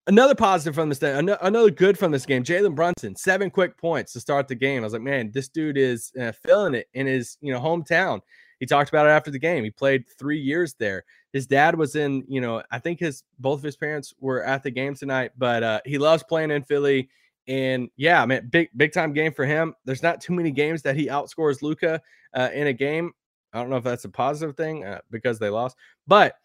another 0.07 0.35
positive 0.35 0.75
from 0.75 0.89
this 0.89 1.03
another 1.03 1.71
good 1.71 1.99
from 1.99 2.13
this 2.13 2.27
game. 2.27 2.45
Jalen 2.45 2.75
Brunson, 2.75 3.17
seven 3.17 3.51
quick 3.51 3.77
points 3.77 4.13
to 4.13 4.21
start 4.21 4.49
the 4.49 4.55
game. 4.55 4.83
I 4.83 4.85
was 4.85 4.93
like, 4.93 5.03
man, 5.03 5.31
this 5.33 5.49
dude 5.49 5.79
is 5.79 6.13
uh, 6.21 6.33
feeling 6.33 6.75
it 6.75 6.89
in 6.95 7.07
his 7.07 7.39
you 7.41 7.53
know 7.53 7.61
hometown. 7.61 8.21
He 8.61 8.67
talked 8.67 8.91
about 8.91 9.07
it 9.07 9.11
after 9.11 9.33
the 9.33 9.41
game. 9.41 9.65
He 9.65 9.71
played 9.71 10.05
three 10.19 10.39
years 10.39 10.75
there. 10.75 11.05
His 11.33 11.49
dad 11.49 11.77
was 11.77 11.97
in, 11.97 12.25
you 12.29 12.41
know, 12.41 12.63
I 12.71 12.79
think 12.79 13.01
his 13.01 13.25
both 13.41 13.59
of 13.59 13.65
his 13.65 13.77
parents 13.77 14.15
were 14.21 14.45
at 14.45 14.63
the 14.63 14.71
game 14.71 14.95
tonight, 14.95 15.33
but 15.37 15.65
uh, 15.65 15.81
he 15.85 15.99
loves 15.99 16.23
playing 16.23 16.53
in 16.53 16.63
Philly. 16.63 17.09
And 17.49 17.89
yeah, 17.97 18.23
I 18.23 18.27
mean, 18.27 18.49
big 18.51 18.69
big 18.77 18.93
time 18.93 19.13
game 19.13 19.33
for 19.33 19.45
him. 19.45 19.75
There's 19.85 20.03
not 20.03 20.21
too 20.21 20.33
many 20.33 20.53
games 20.53 20.83
that 20.83 20.95
he 20.95 21.07
outscores 21.07 21.61
Luka 21.61 22.01
uh, 22.35 22.51
in 22.55 22.69
a 22.69 22.73
game. 22.73 23.13
I 23.53 23.61
don't 23.61 23.71
know 23.71 23.77
if 23.77 23.85
that's 23.85 24.05
a 24.05 24.09
positive 24.09 24.57
thing 24.57 24.85
uh, 24.85 25.01
because 25.11 25.39
they 25.39 25.51
lost, 25.51 25.77
but 26.07 26.37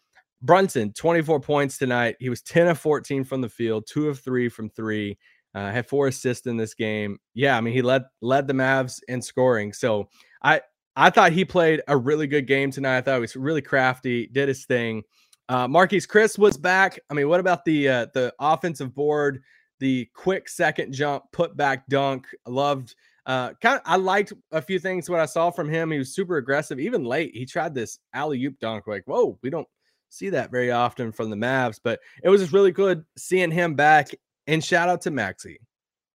Brunson, 0.42 0.92
24 0.92 1.40
points 1.40 1.78
tonight. 1.78 2.16
He 2.20 2.28
was 2.28 2.42
10 2.42 2.68
of 2.68 2.78
14 2.78 3.24
from 3.24 3.40
the 3.40 3.48
field, 3.48 3.86
two 3.88 4.08
of 4.08 4.20
three 4.20 4.48
from 4.48 4.70
three. 4.70 5.18
Uh, 5.54 5.70
had 5.70 5.88
four 5.88 6.08
assists 6.08 6.46
in 6.46 6.56
this 6.56 6.74
game. 6.74 7.18
Yeah, 7.34 7.56
I 7.56 7.60
mean 7.60 7.72
he 7.72 7.82
led 7.82 8.04
led 8.20 8.46
the 8.46 8.52
Mavs 8.52 9.00
in 9.08 9.22
scoring. 9.22 9.72
So 9.72 10.08
I 10.42 10.60
I 10.94 11.10
thought 11.10 11.32
he 11.32 11.44
played 11.44 11.80
a 11.88 11.96
really 11.96 12.26
good 12.26 12.46
game 12.46 12.70
tonight. 12.70 12.98
I 12.98 13.00
thought 13.00 13.14
he 13.14 13.20
was 13.20 13.34
really 13.34 13.62
crafty, 13.62 14.26
did 14.26 14.48
his 14.48 14.66
thing. 14.66 15.02
Uh, 15.48 15.66
Marquese 15.66 16.06
Chriss 16.06 16.38
was 16.38 16.58
back. 16.58 16.98
I 17.08 17.14
mean, 17.14 17.28
what 17.28 17.40
about 17.40 17.64
the 17.64 17.88
uh, 17.88 18.06
the 18.12 18.32
offensive 18.38 18.94
board? 18.94 19.42
The 19.80 20.08
quick 20.14 20.48
second 20.48 20.92
jump, 20.92 21.24
put 21.32 21.56
back 21.56 21.86
dunk. 21.88 22.26
Loved. 22.46 22.94
Uh, 23.28 23.52
kind 23.60 23.76
of, 23.76 23.82
I 23.84 23.96
liked 23.96 24.32
a 24.52 24.62
few 24.62 24.78
things 24.78 25.10
what 25.10 25.20
I 25.20 25.26
saw 25.26 25.50
from 25.50 25.68
him. 25.68 25.90
He 25.90 25.98
was 25.98 26.14
super 26.14 26.38
aggressive, 26.38 26.80
even 26.80 27.04
late. 27.04 27.32
He 27.34 27.44
tried 27.44 27.74
this 27.74 27.98
alley 28.14 28.42
oop 28.42 28.58
dunk. 28.58 28.86
Like, 28.86 29.04
whoa, 29.04 29.38
we 29.42 29.50
don't 29.50 29.68
see 30.08 30.30
that 30.30 30.50
very 30.50 30.70
often 30.70 31.12
from 31.12 31.28
the 31.28 31.36
Mavs, 31.36 31.78
but 31.84 32.00
it 32.24 32.30
was 32.30 32.40
just 32.40 32.54
really 32.54 32.72
good 32.72 33.04
seeing 33.18 33.50
him 33.50 33.74
back. 33.74 34.08
And 34.46 34.64
shout 34.64 34.88
out 34.88 35.02
to 35.02 35.10
Maxi, 35.10 35.56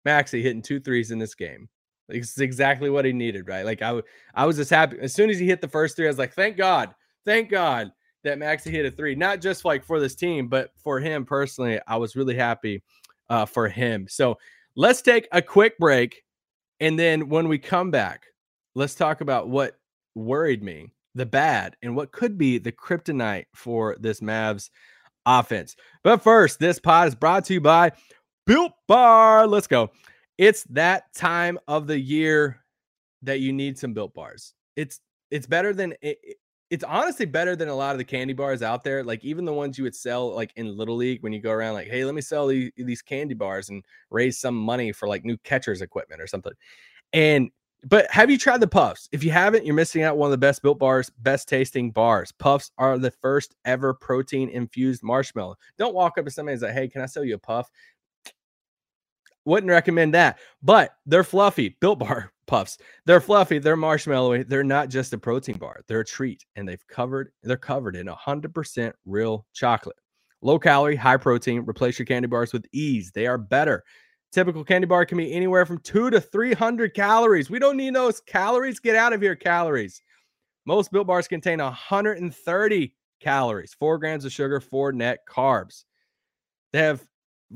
Maxi 0.04 0.42
hitting 0.42 0.60
two 0.60 0.80
threes 0.80 1.12
in 1.12 1.20
this 1.20 1.36
game. 1.36 1.68
It's 2.08 2.40
exactly 2.40 2.90
what 2.90 3.04
he 3.04 3.12
needed, 3.12 3.46
right? 3.46 3.64
Like 3.64 3.80
I, 3.80 4.02
I 4.34 4.44
was 4.44 4.56
just 4.56 4.70
happy 4.70 4.98
as 5.00 5.14
soon 5.14 5.30
as 5.30 5.38
he 5.38 5.46
hit 5.46 5.60
the 5.60 5.68
first 5.68 5.94
three. 5.94 6.06
I 6.06 6.10
was 6.10 6.18
like, 6.18 6.34
thank 6.34 6.56
God, 6.56 6.92
thank 7.24 7.48
God 7.48 7.92
that 8.24 8.38
Maxi 8.38 8.72
hit 8.72 8.86
a 8.86 8.90
three, 8.90 9.14
not 9.14 9.40
just 9.40 9.64
like 9.64 9.84
for 9.84 10.00
this 10.00 10.16
team, 10.16 10.48
but 10.48 10.70
for 10.76 10.98
him 10.98 11.24
personally. 11.24 11.78
I 11.86 11.96
was 11.96 12.16
really 12.16 12.34
happy 12.34 12.82
uh, 13.30 13.46
for 13.46 13.68
him. 13.68 14.06
So 14.08 14.36
let's 14.74 15.00
take 15.00 15.28
a 15.30 15.40
quick 15.40 15.78
break, 15.78 16.23
and 16.84 16.98
then 16.98 17.30
when 17.30 17.48
we 17.48 17.58
come 17.58 17.90
back, 17.90 18.26
let's 18.74 18.94
talk 18.94 19.22
about 19.22 19.48
what 19.48 19.78
worried 20.14 20.62
me, 20.62 20.92
the 21.14 21.24
bad, 21.24 21.76
and 21.82 21.96
what 21.96 22.12
could 22.12 22.36
be 22.36 22.58
the 22.58 22.72
kryptonite 22.72 23.46
for 23.54 23.96
this 23.98 24.20
Mavs 24.20 24.68
offense. 25.24 25.76
But 26.02 26.22
first, 26.22 26.58
this 26.58 26.78
pod 26.78 27.08
is 27.08 27.14
brought 27.14 27.46
to 27.46 27.54
you 27.54 27.62
by 27.62 27.92
Built 28.46 28.72
Bar. 28.86 29.46
Let's 29.46 29.66
go. 29.66 29.92
It's 30.36 30.64
that 30.64 31.04
time 31.14 31.58
of 31.68 31.86
the 31.86 31.98
year 31.98 32.62
that 33.22 33.40
you 33.40 33.54
need 33.54 33.78
some 33.78 33.94
built 33.94 34.12
bars. 34.12 34.52
It's 34.76 35.00
it's 35.30 35.46
better 35.46 35.72
than 35.72 35.94
it, 36.02 36.18
it's 36.74 36.82
honestly 36.82 37.24
better 37.24 37.54
than 37.54 37.68
a 37.68 37.74
lot 37.74 37.92
of 37.92 37.98
the 37.98 38.04
candy 38.04 38.34
bars 38.34 38.60
out 38.60 38.82
there. 38.82 39.04
Like 39.04 39.24
even 39.24 39.44
the 39.44 39.52
ones 39.52 39.78
you 39.78 39.84
would 39.84 39.94
sell 39.94 40.34
like 40.34 40.52
in 40.56 40.76
little 40.76 40.96
league 40.96 41.22
when 41.22 41.32
you 41.32 41.40
go 41.40 41.52
around 41.52 41.74
like, 41.74 41.86
hey, 41.86 42.04
let 42.04 42.16
me 42.16 42.20
sell 42.20 42.48
these, 42.48 42.72
these 42.76 43.00
candy 43.00 43.34
bars 43.34 43.68
and 43.68 43.84
raise 44.10 44.40
some 44.40 44.56
money 44.56 44.90
for 44.90 45.06
like 45.06 45.24
new 45.24 45.36
catchers 45.44 45.82
equipment 45.82 46.20
or 46.20 46.26
something. 46.26 46.52
And 47.12 47.52
but 47.84 48.10
have 48.10 48.28
you 48.28 48.38
tried 48.38 48.60
the 48.60 48.66
puffs? 48.66 49.08
If 49.12 49.22
you 49.22 49.30
haven't, 49.30 49.64
you're 49.64 49.74
missing 49.76 50.02
out 50.02 50.16
one 50.16 50.26
of 50.26 50.32
the 50.32 50.38
best 50.38 50.62
built 50.62 50.80
bars, 50.80 51.10
best 51.20 51.48
tasting 51.48 51.92
bars. 51.92 52.32
Puffs 52.32 52.72
are 52.76 52.98
the 52.98 53.12
first 53.12 53.54
ever 53.64 53.94
protein 53.94 54.48
infused 54.48 55.04
marshmallow. 55.04 55.54
Don't 55.78 55.94
walk 55.94 56.18
up 56.18 56.24
to 56.24 56.30
somebody 56.32 56.54
and 56.54 56.60
say, 56.60 56.72
Hey, 56.72 56.88
can 56.88 57.02
I 57.02 57.06
sell 57.06 57.22
you 57.22 57.36
a 57.36 57.38
puff? 57.38 57.70
Wouldn't 59.44 59.70
recommend 59.70 60.14
that. 60.14 60.38
But 60.62 60.96
they're 61.06 61.24
fluffy, 61.24 61.76
built 61.80 61.98
bar 61.98 62.32
puffs. 62.46 62.78
They're 63.06 63.20
fluffy, 63.20 63.58
they're 63.58 63.76
marshmallowy. 63.76 64.48
They're 64.48 64.64
not 64.64 64.88
just 64.88 65.12
a 65.12 65.18
protein 65.18 65.58
bar. 65.58 65.82
They're 65.86 66.00
a 66.00 66.04
treat 66.04 66.44
and 66.56 66.68
they've 66.68 66.86
covered 66.88 67.32
they're 67.42 67.56
covered 67.56 67.96
in 67.96 68.06
100% 68.06 68.92
real 69.06 69.46
chocolate. 69.52 69.96
Low 70.42 70.58
calorie, 70.58 70.96
high 70.96 71.16
protein. 71.16 71.64
Replace 71.66 71.98
your 71.98 72.06
candy 72.06 72.28
bars 72.28 72.52
with 72.52 72.66
ease. 72.72 73.10
They 73.12 73.26
are 73.26 73.38
better. 73.38 73.82
Typical 74.30 74.64
candy 74.64 74.86
bar 74.86 75.06
can 75.06 75.16
be 75.16 75.32
anywhere 75.32 75.64
from 75.64 75.78
2 75.78 76.10
to 76.10 76.20
300 76.20 76.92
calories. 76.92 77.48
We 77.48 77.60
don't 77.60 77.76
need 77.76 77.94
those 77.94 78.20
calories. 78.20 78.80
Get 78.80 78.96
out 78.96 79.12
of 79.12 79.22
here 79.22 79.36
calories. 79.36 80.02
Most 80.66 80.90
built 80.90 81.06
bars 81.06 81.28
contain 81.28 81.60
130 81.60 82.94
calories, 83.20 83.74
4 83.78 83.98
grams 83.98 84.24
of 84.24 84.32
sugar, 84.32 84.60
4 84.60 84.92
net 84.92 85.20
carbs. 85.28 85.84
They 86.72 86.80
have 86.80 87.06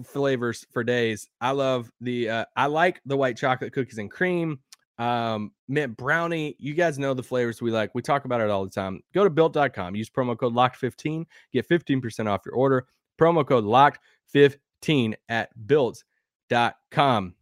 flavors 0.04 0.66
for 0.73 0.85
days. 0.85 1.28
I 1.40 1.50
love 1.50 1.90
the 2.00 2.30
uh, 2.30 2.45
I 2.57 2.66
like 2.66 3.00
the 3.07 3.16
white 3.16 3.37
chocolate 3.37 3.73
cookies 3.73 3.99
and 3.99 4.11
cream, 4.11 4.59
um, 4.99 5.52
mint 5.68 5.97
brownie. 5.97 6.57
You 6.59 6.75
guys 6.75 6.99
know 6.99 7.14
the 7.14 7.23
flavors 7.23 7.62
we 7.62 7.71
like. 7.71 7.95
We 7.95 8.02
talk 8.02 8.25
about 8.25 8.40
it 8.40 8.50
all 8.50 8.64
the 8.64 8.71
time. 8.71 9.00
Go 9.14 9.25
to 9.25 9.30
built.com, 9.30 9.95
use 9.95 10.11
promo 10.11 10.38
code 10.38 10.54
locked15, 10.54 11.25
get 11.52 11.68
15% 11.68 12.26
off 12.28 12.42
your 12.45 12.54
order. 12.54 12.87
Promo 13.21 13.47
code 13.47 13.64
locked15 13.64 15.14
at 15.28 15.66
built.com. 15.66 17.35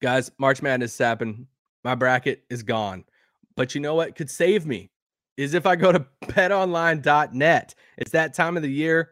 Guys, 0.00 0.30
March 0.38 0.62
Madness 0.62 0.92
is 0.92 0.98
happening. 0.98 1.46
My 1.84 1.94
bracket 1.94 2.44
is 2.50 2.62
gone. 2.62 3.04
But 3.56 3.74
you 3.74 3.80
know 3.80 3.94
what 3.94 4.16
could 4.16 4.30
save 4.30 4.66
me 4.66 4.90
is 5.36 5.54
if 5.54 5.66
I 5.66 5.76
go 5.76 5.92
to 5.92 6.06
betonline.net. 6.24 7.74
It's 7.98 8.10
that 8.12 8.34
time 8.34 8.56
of 8.56 8.62
the 8.62 8.70
year. 8.70 9.10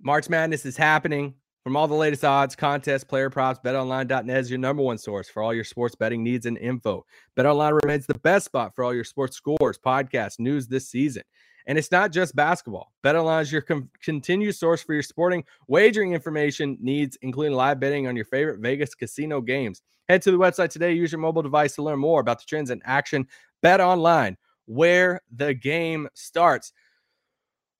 March 0.00 0.28
Madness 0.28 0.66
is 0.66 0.76
happening 0.76 1.34
From 1.64 1.76
all 1.76 1.86
the 1.86 1.94
latest 1.94 2.24
odds, 2.24 2.56
contests, 2.56 3.04
player 3.04 3.30
props, 3.30 3.60
betonline.net 3.64 4.36
is 4.36 4.50
your 4.50 4.58
number 4.58 4.82
one 4.82 4.98
source 4.98 5.28
for 5.28 5.44
all 5.44 5.54
your 5.54 5.62
sports 5.62 5.94
betting 5.94 6.24
needs 6.24 6.44
and 6.44 6.58
info. 6.58 7.06
BetOnline 7.38 7.80
remains 7.80 8.04
the 8.04 8.18
best 8.18 8.46
spot 8.46 8.74
for 8.74 8.82
all 8.82 8.92
your 8.92 9.04
sports 9.04 9.36
scores, 9.36 9.78
podcasts, 9.78 10.40
news 10.40 10.66
this 10.66 10.88
season. 10.88 11.22
And 11.68 11.78
it's 11.78 11.92
not 11.92 12.10
just 12.10 12.34
basketball. 12.34 12.92
BetOnline 13.04 13.42
is 13.42 13.52
your 13.52 13.62
com- 13.62 13.88
continued 14.02 14.56
source 14.56 14.82
for 14.82 14.92
your 14.92 15.04
sporting 15.04 15.44
wagering 15.68 16.14
information 16.14 16.76
needs, 16.80 17.16
including 17.22 17.56
live 17.56 17.78
betting 17.78 18.08
on 18.08 18.16
your 18.16 18.24
favorite 18.24 18.58
Vegas 18.58 18.96
casino 18.96 19.40
games. 19.40 19.82
Head 20.08 20.22
to 20.22 20.32
the 20.32 20.38
website 20.38 20.70
today. 20.70 20.92
Use 20.92 21.12
your 21.12 21.20
mobile 21.20 21.42
device 21.42 21.76
to 21.76 21.84
learn 21.84 22.00
more 22.00 22.20
about 22.20 22.40
the 22.40 22.44
trends 22.44 22.70
in 22.70 22.82
action. 22.84 23.28
Bet 23.62 23.80
online, 23.80 24.36
where 24.66 25.20
the 25.30 25.54
game 25.54 26.08
starts. 26.14 26.72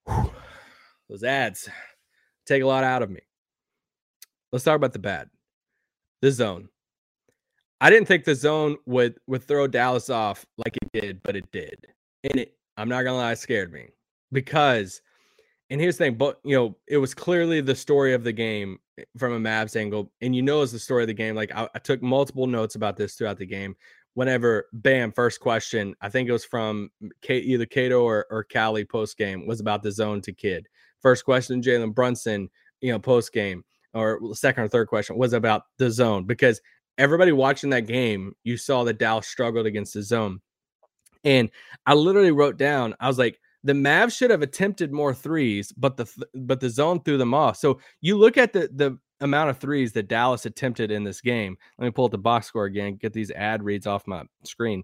Whew. 0.06 0.32
Those 1.08 1.24
ads 1.24 1.68
take 2.46 2.62
a 2.62 2.66
lot 2.66 2.84
out 2.84 3.02
of 3.02 3.10
me. 3.10 3.22
Let's 4.52 4.64
talk 4.64 4.76
about 4.76 4.92
the 4.92 4.98
bad. 4.98 5.30
The 6.20 6.30
zone. 6.30 6.68
I 7.80 7.90
didn't 7.90 8.06
think 8.06 8.24
the 8.24 8.34
zone 8.34 8.76
would 8.86 9.18
would 9.26 9.42
throw 9.42 9.66
Dallas 9.66 10.08
off 10.08 10.46
like 10.56 10.76
it 10.76 11.00
did, 11.00 11.22
but 11.22 11.34
it 11.34 11.50
did. 11.50 11.88
And 12.22 12.40
it 12.40 12.56
I'm 12.76 12.88
not 12.88 13.02
gonna 13.02 13.16
lie, 13.16 13.32
it 13.32 13.38
scared 13.38 13.72
me 13.72 13.88
because, 14.30 15.02
and 15.70 15.80
here's 15.80 15.96
the 15.96 16.04
thing, 16.04 16.14
but 16.14 16.38
you 16.44 16.56
know, 16.56 16.76
it 16.86 16.98
was 16.98 17.14
clearly 17.14 17.60
the 17.60 17.74
story 17.74 18.14
of 18.14 18.24
the 18.24 18.32
game 18.32 18.78
eh, 18.98 19.04
from 19.18 19.32
a 19.32 19.40
Mavs 19.40 19.74
angle, 19.74 20.12
and 20.20 20.36
you 20.36 20.42
know, 20.42 20.62
it's 20.62 20.72
the 20.72 20.78
story 20.78 21.02
of 21.02 21.08
the 21.08 21.14
game. 21.14 21.34
Like 21.34 21.50
I, 21.54 21.68
I 21.74 21.78
took 21.78 22.02
multiple 22.02 22.46
notes 22.46 22.76
about 22.76 22.96
this 22.96 23.14
throughout 23.14 23.38
the 23.38 23.46
game. 23.46 23.74
Whenever, 24.14 24.68
bam, 24.74 25.10
first 25.10 25.40
question, 25.40 25.94
I 26.02 26.10
think 26.10 26.28
it 26.28 26.32
was 26.32 26.44
from 26.44 26.90
K, 27.22 27.38
either 27.38 27.64
Cato 27.64 28.02
or, 28.02 28.26
or 28.30 28.44
Callie 28.44 28.84
post 28.84 29.16
game 29.16 29.46
was 29.46 29.58
about 29.58 29.82
the 29.82 29.90
zone 29.90 30.20
to 30.20 30.32
Kidd. 30.32 30.68
First 31.00 31.24
question, 31.24 31.62
Jalen 31.62 31.94
Brunson, 31.94 32.50
you 32.82 32.92
know, 32.92 32.98
post 32.98 33.32
game 33.32 33.64
or 33.94 34.20
second 34.34 34.64
or 34.64 34.68
third 34.68 34.88
question 34.88 35.16
was 35.16 35.32
about 35.32 35.62
the 35.78 35.90
zone 35.90 36.24
because 36.24 36.60
everybody 36.98 37.32
watching 37.32 37.70
that 37.70 37.86
game, 37.86 38.34
you 38.44 38.56
saw 38.56 38.84
that 38.84 38.98
Dallas 38.98 39.26
struggled 39.26 39.66
against 39.66 39.94
the 39.94 40.02
zone. 40.02 40.40
And 41.24 41.50
I 41.86 41.94
literally 41.94 42.32
wrote 42.32 42.56
down, 42.56 42.94
I 43.00 43.08
was 43.08 43.18
like, 43.18 43.38
the 43.64 43.72
Mavs 43.72 44.16
should 44.16 44.30
have 44.30 44.42
attempted 44.42 44.92
more 44.92 45.14
threes, 45.14 45.72
but 45.72 45.96
the 45.96 46.06
but 46.34 46.58
the 46.58 46.68
zone 46.68 47.00
threw 47.02 47.16
them 47.16 47.32
off. 47.32 47.56
So 47.56 47.78
you 48.00 48.18
look 48.18 48.36
at 48.36 48.52
the 48.52 48.68
the 48.74 48.98
amount 49.20 49.50
of 49.50 49.58
threes 49.58 49.92
that 49.92 50.08
Dallas 50.08 50.46
attempted 50.46 50.90
in 50.90 51.04
this 51.04 51.20
game. 51.20 51.56
Let 51.78 51.84
me 51.84 51.90
pull 51.92 52.06
up 52.06 52.10
the 52.10 52.18
box 52.18 52.48
score 52.48 52.64
again, 52.64 52.96
get 52.96 53.12
these 53.12 53.30
ad 53.30 53.62
reads 53.62 53.86
off 53.86 54.06
my 54.06 54.24
screen. 54.44 54.82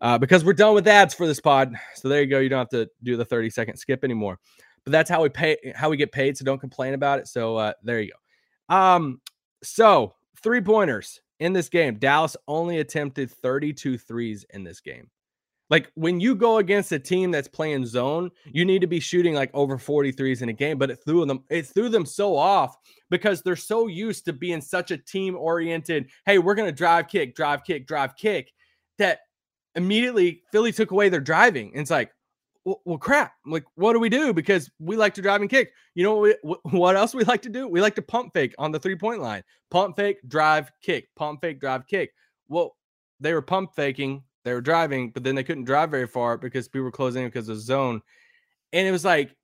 Uh, 0.00 0.16
because 0.16 0.44
we're 0.44 0.54
done 0.54 0.74
with 0.74 0.88
ads 0.88 1.12
for 1.12 1.26
this 1.26 1.40
pod. 1.40 1.74
So 1.94 2.08
there 2.08 2.22
you 2.22 2.26
go. 2.26 2.38
You 2.38 2.48
don't 2.48 2.60
have 2.60 2.70
to 2.70 2.88
do 3.02 3.18
the 3.18 3.24
30 3.24 3.50
second 3.50 3.76
skip 3.76 4.02
anymore. 4.02 4.38
But 4.84 4.92
that's 4.92 5.10
how 5.10 5.22
we 5.22 5.28
pay 5.28 5.58
how 5.74 5.90
we 5.90 5.96
get 5.96 6.12
paid. 6.12 6.38
So 6.38 6.44
don't 6.44 6.60
complain 6.60 6.94
about 6.94 7.18
it. 7.18 7.28
So 7.28 7.56
uh, 7.56 7.72
there 7.82 8.00
you 8.00 8.12
go. 8.12 8.19
Um, 8.70 9.20
so 9.62 10.14
three 10.42 10.62
pointers 10.62 11.20
in 11.40 11.52
this 11.52 11.68
game. 11.68 11.96
Dallas 11.96 12.36
only 12.48 12.78
attempted 12.78 13.30
32 13.30 13.98
threes 13.98 14.46
in 14.50 14.64
this 14.64 14.80
game. 14.80 15.10
Like 15.68 15.90
when 15.94 16.18
you 16.18 16.34
go 16.34 16.58
against 16.58 16.90
a 16.90 16.98
team 16.98 17.30
that's 17.30 17.46
playing 17.46 17.86
zone, 17.86 18.30
you 18.46 18.64
need 18.64 18.80
to 18.80 18.88
be 18.88 18.98
shooting 18.98 19.34
like 19.34 19.50
over 19.54 19.78
43s 19.78 20.42
in 20.42 20.48
a 20.48 20.52
game, 20.52 20.78
but 20.78 20.90
it 20.90 20.98
threw 21.04 21.24
them 21.24 21.44
it 21.48 21.66
threw 21.66 21.88
them 21.88 22.04
so 22.04 22.36
off 22.36 22.76
because 23.08 23.40
they're 23.40 23.54
so 23.54 23.86
used 23.86 24.24
to 24.24 24.32
being 24.32 24.60
such 24.60 24.90
a 24.90 24.98
team 24.98 25.36
oriented, 25.36 26.10
hey, 26.26 26.38
we're 26.38 26.56
going 26.56 26.68
to 26.68 26.76
drive 26.76 27.06
kick, 27.06 27.36
drive 27.36 27.62
kick, 27.62 27.86
drive 27.86 28.16
kick 28.16 28.52
that 28.98 29.20
immediately 29.76 30.42
Philly 30.50 30.72
took 30.72 30.90
away 30.90 31.08
their 31.08 31.20
driving. 31.20 31.70
And 31.72 31.82
it's 31.82 31.90
like, 31.90 32.10
well, 32.64 32.98
crap. 32.98 33.32
Like, 33.46 33.64
what 33.74 33.94
do 33.94 34.00
we 34.00 34.08
do? 34.08 34.32
Because 34.32 34.70
we 34.78 34.96
like 34.96 35.14
to 35.14 35.22
drive 35.22 35.40
and 35.40 35.50
kick. 35.50 35.72
You 35.94 36.04
know 36.04 36.16
what, 36.16 36.36
we, 36.44 36.56
what 36.78 36.96
else 36.96 37.14
we 37.14 37.24
like 37.24 37.42
to 37.42 37.48
do? 37.48 37.66
We 37.66 37.80
like 37.80 37.94
to 37.96 38.02
pump 38.02 38.32
fake 38.34 38.54
on 38.58 38.72
the 38.72 38.78
three 38.78 38.96
point 38.96 39.22
line. 39.22 39.42
Pump 39.70 39.96
fake, 39.96 40.18
drive, 40.28 40.70
kick. 40.82 41.08
Pump 41.16 41.40
fake, 41.40 41.60
drive, 41.60 41.86
kick. 41.86 42.12
Well, 42.48 42.76
they 43.20 43.32
were 43.32 43.42
pump 43.42 43.74
faking 43.74 44.22
they 44.44 44.54
were 44.54 44.60
driving, 44.60 45.10
but 45.10 45.22
then 45.22 45.34
they 45.34 45.44
couldn't 45.44 45.64
drive 45.64 45.90
very 45.90 46.06
far 46.06 46.38
because 46.38 46.68
people 46.68 46.84
were 46.84 46.90
closing 46.90 47.26
because 47.26 47.48
of 47.48 47.60
zone. 47.60 48.00
And 48.72 48.86
it 48.86 48.92
was 48.92 49.04
like, 49.04 49.34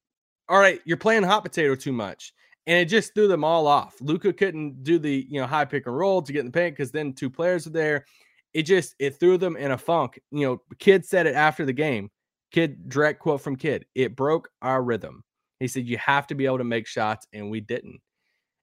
all 0.48 0.58
right, 0.58 0.80
you're 0.84 0.96
playing 0.96 1.24
hot 1.24 1.42
potato 1.44 1.74
too 1.74 1.92
much. 1.92 2.32
And 2.66 2.78
it 2.78 2.86
just 2.86 3.14
threw 3.14 3.28
them 3.28 3.44
all 3.44 3.66
off. 3.66 3.94
Luka 4.00 4.32
couldn't 4.32 4.82
do 4.82 4.98
the 4.98 5.26
you 5.28 5.40
know 5.40 5.46
high 5.46 5.64
pick 5.64 5.86
and 5.86 5.96
roll 5.96 6.22
to 6.22 6.32
get 6.32 6.40
in 6.40 6.46
the 6.46 6.52
paint 6.52 6.74
because 6.74 6.90
then 6.90 7.12
two 7.12 7.30
players 7.30 7.66
were 7.66 7.72
there. 7.72 8.06
It 8.54 8.62
just 8.62 8.96
it 8.98 9.20
threw 9.20 9.38
them 9.38 9.56
in 9.56 9.70
a 9.70 9.78
funk. 9.78 10.18
You 10.32 10.46
know, 10.46 10.62
Kidd 10.78 11.04
said 11.04 11.26
it 11.26 11.36
after 11.36 11.64
the 11.64 11.72
game. 11.72 12.10
Kidd 12.52 12.88
direct 12.88 13.20
quote 13.20 13.40
from 13.40 13.56
Kidd. 13.56 13.86
It 13.94 14.16
broke 14.16 14.48
our 14.62 14.82
rhythm. 14.82 15.22
He 15.60 15.68
said 15.68 15.86
you 15.86 15.98
have 15.98 16.26
to 16.28 16.34
be 16.34 16.46
able 16.46 16.58
to 16.58 16.64
make 16.64 16.86
shots, 16.86 17.26
and 17.32 17.50
we 17.50 17.60
didn't. 17.60 18.00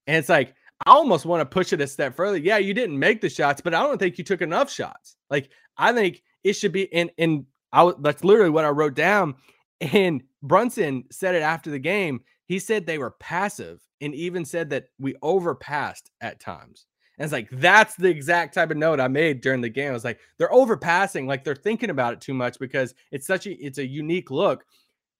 And 0.07 0.17
it's 0.17 0.29
like 0.29 0.53
I 0.85 0.91
almost 0.91 1.25
want 1.25 1.41
to 1.41 1.45
push 1.45 1.73
it 1.73 1.81
a 1.81 1.87
step 1.87 2.15
further. 2.15 2.37
Yeah, 2.37 2.57
you 2.57 2.73
didn't 2.73 2.99
make 2.99 3.21
the 3.21 3.29
shots, 3.29 3.61
but 3.61 3.73
I 3.73 3.83
don't 3.83 3.97
think 3.97 4.17
you 4.17 4.23
took 4.23 4.41
enough 4.41 4.71
shots. 4.71 5.15
Like 5.29 5.49
I 5.77 5.93
think 5.93 6.21
it 6.43 6.53
should 6.53 6.71
be 6.71 6.91
and 6.93 7.09
and 7.17 7.45
I 7.71 7.91
that's 7.99 8.23
literally 8.23 8.49
what 8.49 8.65
I 8.65 8.69
wrote 8.69 8.95
down. 8.95 9.35
And 9.81 10.23
Brunson 10.41 11.05
said 11.11 11.35
it 11.35 11.41
after 11.41 11.69
the 11.69 11.79
game. 11.79 12.21
He 12.45 12.59
said 12.59 12.85
they 12.85 12.97
were 12.97 13.15
passive 13.19 13.81
and 14.01 14.13
even 14.13 14.45
said 14.45 14.69
that 14.69 14.85
we 14.99 15.15
overpassed 15.21 16.11
at 16.21 16.39
times. 16.39 16.85
And 17.17 17.25
it's 17.25 17.33
like 17.33 17.49
that's 17.51 17.95
the 17.95 18.09
exact 18.09 18.53
type 18.55 18.71
of 18.71 18.77
note 18.77 18.99
I 18.99 19.07
made 19.07 19.41
during 19.41 19.61
the 19.61 19.69
game. 19.69 19.89
I 19.89 19.93
was 19.93 20.03
like, 20.03 20.19
they're 20.37 20.53
overpassing, 20.53 21.27
like 21.27 21.43
they're 21.43 21.55
thinking 21.55 21.89
about 21.89 22.13
it 22.13 22.21
too 22.21 22.33
much 22.33 22.57
because 22.59 22.93
it's 23.11 23.27
such 23.27 23.45
a 23.45 23.51
it's 23.63 23.77
a 23.77 23.85
unique 23.85 24.31
look, 24.31 24.63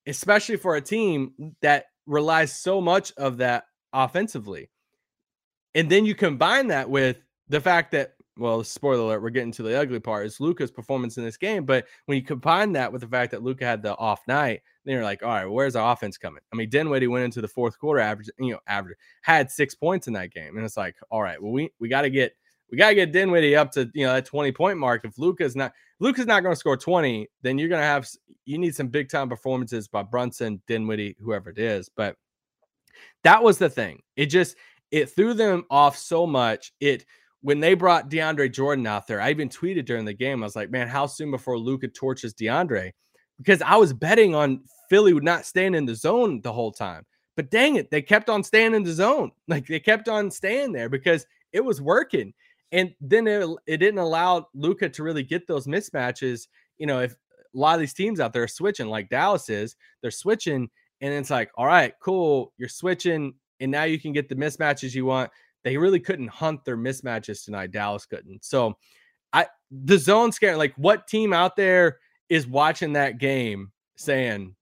especially 0.07 0.57
for 0.57 0.75
a 0.75 0.81
team 0.81 1.33
that 1.61 1.85
relies 2.05 2.53
so 2.53 2.81
much 2.81 3.13
of 3.17 3.37
that 3.37 3.65
offensively. 3.93 4.69
And 5.75 5.89
then 5.89 6.05
you 6.05 6.15
combine 6.15 6.67
that 6.67 6.89
with 6.89 7.17
the 7.49 7.61
fact 7.61 7.91
that, 7.91 8.13
well, 8.37 8.63
spoiler 8.63 9.03
alert, 9.03 9.21
we're 9.21 9.29
getting 9.29 9.51
to 9.53 9.63
the 9.63 9.79
ugly 9.79 9.99
part 9.99 10.25
is 10.25 10.39
Luka's 10.39 10.71
performance 10.71 11.17
in 11.17 11.23
this 11.23 11.37
game. 11.37 11.65
But 11.65 11.85
when 12.05 12.17
you 12.17 12.23
combine 12.23 12.71
that 12.73 12.91
with 12.91 13.01
the 13.01 13.07
fact 13.07 13.31
that 13.31 13.43
Luka 13.43 13.65
had 13.65 13.83
the 13.83 13.95
off 13.97 14.21
night, 14.27 14.61
then 14.85 14.95
you're 14.95 15.03
like, 15.03 15.21
all 15.21 15.29
right, 15.29 15.45
where's 15.45 15.73
the 15.73 15.83
offense 15.83 16.17
coming? 16.17 16.41
I 16.51 16.55
mean, 16.55 16.69
Dinwiddie 16.69 17.07
went 17.07 17.25
into 17.25 17.41
the 17.41 17.47
fourth 17.47 17.77
quarter, 17.77 17.99
average, 17.99 18.29
you 18.39 18.53
know, 18.53 18.59
average 18.67 18.97
had 19.21 19.51
six 19.51 19.75
points 19.75 20.07
in 20.07 20.13
that 20.13 20.33
game, 20.33 20.57
and 20.57 20.65
it's 20.65 20.77
like, 20.77 20.95
all 21.11 21.21
right, 21.21 21.41
well, 21.41 21.51
we 21.51 21.71
we 21.79 21.89
got 21.89 22.01
to 22.01 22.09
get 22.09 22.33
we 22.71 22.77
got 22.77 22.89
to 22.89 22.95
get 22.95 23.11
Dinwiddie 23.11 23.55
up 23.55 23.71
to 23.73 23.89
you 23.93 24.05
know 24.05 24.13
that 24.13 24.25
20 24.25 24.51
point 24.51 24.79
mark. 24.79 25.05
If 25.05 25.19
Luka's 25.19 25.55
not 25.55 25.73
Luka's 25.99 26.25
not 26.25 26.39
to 26.39 26.55
score 26.55 26.75
20, 26.75 27.27
then 27.43 27.59
you're 27.59 27.69
to 27.69 27.77
have 27.77 28.07
you 28.45 28.57
need 28.57 28.75
some 28.75 28.87
big 28.87 29.09
time 29.09 29.29
performances 29.29 29.87
by 29.87 30.01
Brunson, 30.01 30.59
Dinwiddie, 30.67 31.15
whoever 31.19 31.51
it 31.51 31.59
is. 31.59 31.89
But 31.95 32.15
that 33.23 33.43
was 33.43 33.59
the 33.59 33.69
thing. 33.69 34.01
It 34.15 34.25
just 34.25 34.57
it 34.89 35.09
threw 35.11 35.33
them 35.33 35.65
off 35.69 35.97
so 35.97 36.25
much. 36.25 36.73
It 36.79 37.05
when 37.43 37.59
they 37.59 37.73
brought 37.73 38.09
DeAndre 38.09 38.51
Jordan 38.51 38.87
out 38.87 39.05
there, 39.05 39.21
I 39.21 39.29
even 39.29 39.49
tweeted 39.49 39.85
during 39.85 40.05
the 40.05 40.13
game. 40.13 40.41
I 40.41 40.45
was 40.45 40.55
like, 40.55 40.71
man, 40.71 40.87
how 40.87 41.05
soon 41.05 41.29
before 41.29 41.59
Luka 41.59 41.89
torches 41.89 42.33
DeAndre? 42.33 42.91
Because 43.37 43.61
I 43.61 43.75
was 43.75 43.91
betting 43.91 44.33
on 44.33 44.63
Philly 44.89 45.13
would 45.13 45.25
not 45.25 45.45
stand 45.45 45.75
in 45.75 45.85
the 45.85 45.93
zone 45.93 46.39
the 46.41 46.53
whole 46.53 46.71
time. 46.71 47.05
But 47.35 47.51
dang 47.51 47.75
it, 47.75 47.91
they 47.91 48.01
kept 48.01 48.29
on 48.29 48.43
staying 48.43 48.73
in 48.73 48.83
the 48.83 48.93
zone. 48.93 49.31
Like 49.49 49.67
they 49.67 49.81
kept 49.81 50.07
on 50.07 50.31
staying 50.31 50.71
there 50.71 50.87
because 50.87 51.25
it 51.51 51.63
was 51.63 51.81
working. 51.81 52.33
And 52.71 52.95
then 53.01 53.27
it, 53.27 53.45
it 53.67 53.77
didn't 53.77 53.99
allow 53.99 54.47
Luka 54.55 54.87
to 54.89 55.03
really 55.03 55.23
get 55.23 55.45
those 55.45 55.67
mismatches. 55.67 56.47
You 56.77 56.87
know, 56.87 57.01
if 57.01 57.11
a 57.11 57.17
lot 57.53 57.75
of 57.75 57.81
these 57.81 57.93
teams 57.93 58.21
out 58.21 58.31
there 58.31 58.43
are 58.43 58.47
switching, 58.47 58.87
like 58.87 59.09
Dallas 59.09 59.49
is, 59.49 59.75
they're 60.01 60.11
switching, 60.11 60.69
and 61.01 61.13
it's 61.13 61.29
like, 61.29 61.51
all 61.57 61.67
right, 61.67 61.93
cool, 62.01 62.53
you're 62.57 62.69
switching 62.69 63.33
and 63.59 63.71
now 63.71 63.83
you 63.83 63.99
can 63.99 64.11
get 64.11 64.29
the 64.29 64.35
mismatches 64.35 64.93
you 64.93 65.05
want. 65.05 65.31
They 65.63 65.77
really 65.77 65.99
couldn't 65.99 66.27
hunt 66.27 66.65
their 66.65 66.77
mismatches 66.77 67.43
tonight. 67.43 67.71
Dallas 67.71 68.05
couldn't. 68.05 68.43
So 68.43 68.77
I 69.31 69.47
the 69.71 69.97
zone 69.97 70.31
scare, 70.31 70.57
like 70.57 70.73
what 70.75 71.07
team 71.07 71.33
out 71.33 71.55
there 71.55 71.99
is 72.29 72.47
watching 72.47 72.93
that 72.93 73.17
game 73.17 73.71
saying, 73.95 74.55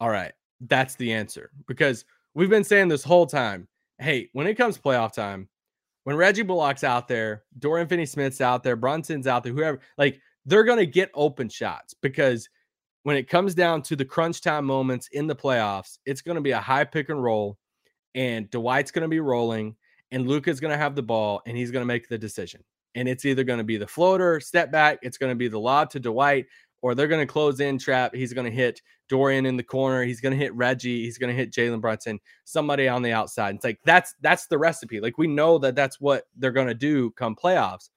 All 0.00 0.10
right, 0.10 0.32
that's 0.60 0.96
the 0.96 1.12
answer. 1.12 1.50
Because 1.66 2.04
we've 2.34 2.50
been 2.50 2.64
saying 2.64 2.88
this 2.88 3.04
whole 3.04 3.26
time, 3.26 3.68
hey, 3.98 4.28
when 4.32 4.46
it 4.46 4.54
comes 4.54 4.78
playoff 4.78 5.12
time, 5.12 5.48
when 6.04 6.16
Reggie 6.16 6.42
Bullock's 6.42 6.84
out 6.84 7.08
there, 7.08 7.42
Dorian 7.58 7.88
Finney 7.88 8.06
Smith's 8.06 8.40
out 8.40 8.62
there, 8.62 8.76
Brunson's 8.76 9.26
out 9.26 9.42
there, 9.42 9.52
whoever, 9.52 9.80
like 9.98 10.20
they're 10.44 10.64
gonna 10.64 10.86
get 10.86 11.10
open 11.14 11.48
shots 11.48 11.94
because 11.94 12.48
when 13.02 13.16
it 13.16 13.28
comes 13.28 13.54
down 13.54 13.82
to 13.82 13.96
the 13.96 14.04
crunch 14.04 14.40
time 14.40 14.64
moments 14.64 15.08
in 15.12 15.26
the 15.26 15.36
playoffs, 15.36 15.98
it's 16.06 16.22
gonna 16.22 16.40
be 16.40 16.52
a 16.52 16.60
high 16.60 16.84
pick 16.84 17.08
and 17.08 17.22
roll 17.22 17.58
and 18.16 18.50
Dwight's 18.50 18.90
to 18.90 19.08
be 19.08 19.20
rolling, 19.20 19.76
and 20.10 20.26
Luka's 20.26 20.60
going 20.60 20.72
to 20.72 20.78
have 20.78 20.94
the 20.94 21.02
ball, 21.02 21.42
and 21.46 21.56
he's 21.56 21.70
going 21.70 21.82
to 21.82 21.86
make 21.86 22.08
the 22.08 22.18
decision. 22.18 22.62
And 22.94 23.08
it's 23.08 23.24
either 23.24 23.44
going 23.44 23.58
to 23.58 23.64
be 23.64 23.76
the 23.76 23.86
floater, 23.86 24.40
step 24.40 24.70
back, 24.72 24.98
it's 25.02 25.18
going 25.18 25.30
to 25.30 25.36
be 25.36 25.48
the 25.48 25.60
lob 25.60 25.90
to 25.90 26.00
Dwight, 26.00 26.46
or 26.82 26.94
they're 26.94 27.08
going 27.08 27.26
to 27.26 27.30
close 27.30 27.60
in 27.60 27.78
trap. 27.78 28.14
He's 28.14 28.32
going 28.32 28.44
to 28.44 28.50
hit 28.50 28.80
Dorian 29.08 29.46
in 29.46 29.56
the 29.56 29.62
corner. 29.62 30.04
He's 30.04 30.20
going 30.20 30.32
to 30.32 30.42
hit 30.42 30.54
Reggie. 30.54 31.02
He's 31.02 31.18
going 31.18 31.34
to 31.34 31.36
hit 31.36 31.52
Jalen 31.52 31.80
Brunson. 31.80 32.18
Somebody 32.44 32.88
on 32.88 33.02
the 33.02 33.12
outside. 33.12 33.54
It's 33.54 33.64
like 33.64 33.80
that's 33.84 34.14
that's 34.20 34.46
the 34.46 34.58
recipe. 34.58 35.00
Like 35.00 35.18
we 35.18 35.26
know 35.26 35.58
that 35.58 35.74
that's 35.74 36.00
what 36.00 36.24
they're 36.36 36.52
going 36.52 36.68
to 36.68 36.74
do 36.74 37.10
come 37.12 37.34
playoffs. 37.34 37.90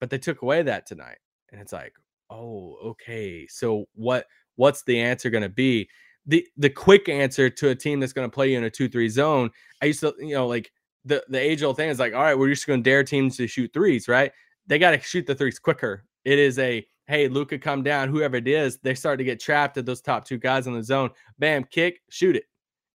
But 0.00 0.10
they 0.10 0.18
took 0.18 0.42
away 0.42 0.62
that 0.62 0.86
tonight, 0.86 1.18
and 1.52 1.60
it's 1.60 1.72
like, 1.72 1.94
oh, 2.30 2.76
okay. 2.84 3.46
So 3.48 3.86
what? 3.94 4.26
What's 4.56 4.82
the 4.82 4.98
answer 5.00 5.30
going 5.30 5.42
to 5.42 5.48
be? 5.48 5.88
the 6.26 6.46
the 6.56 6.70
quick 6.70 7.08
answer 7.08 7.48
to 7.48 7.70
a 7.70 7.74
team 7.74 8.00
that's 8.00 8.12
going 8.12 8.28
to 8.28 8.34
play 8.34 8.52
you 8.52 8.58
in 8.58 8.64
a 8.64 8.70
2-3 8.70 9.08
zone. 9.10 9.50
I 9.82 9.86
used 9.86 10.00
to, 10.00 10.14
you 10.18 10.34
know, 10.34 10.46
like 10.46 10.70
the 11.04 11.24
the 11.28 11.38
age 11.38 11.62
old 11.62 11.76
thing 11.76 11.88
is 11.88 11.98
like, 11.98 12.14
all 12.14 12.22
right, 12.22 12.38
we're 12.38 12.50
just 12.50 12.66
going 12.66 12.82
to 12.82 12.90
dare 12.90 13.04
teams 13.04 13.36
to 13.36 13.46
shoot 13.46 13.72
threes, 13.72 14.08
right? 14.08 14.32
They 14.66 14.78
got 14.78 14.92
to 14.92 15.00
shoot 15.00 15.26
the 15.26 15.34
threes 15.34 15.58
quicker. 15.58 16.04
It 16.24 16.38
is 16.38 16.58
a 16.58 16.86
hey, 17.10 17.26
Luka, 17.26 17.58
come 17.58 17.82
down, 17.82 18.08
whoever 18.08 18.36
it 18.36 18.46
is, 18.46 18.78
they 18.78 18.94
start 18.94 19.18
to 19.18 19.24
get 19.24 19.40
trapped 19.40 19.76
at 19.76 19.84
those 19.84 20.00
top 20.00 20.24
two 20.24 20.38
guys 20.38 20.68
in 20.68 20.74
the 20.74 20.82
zone. 20.82 21.10
Bam, 21.40 21.64
kick, 21.64 22.00
shoot 22.08 22.36
it. 22.36 22.44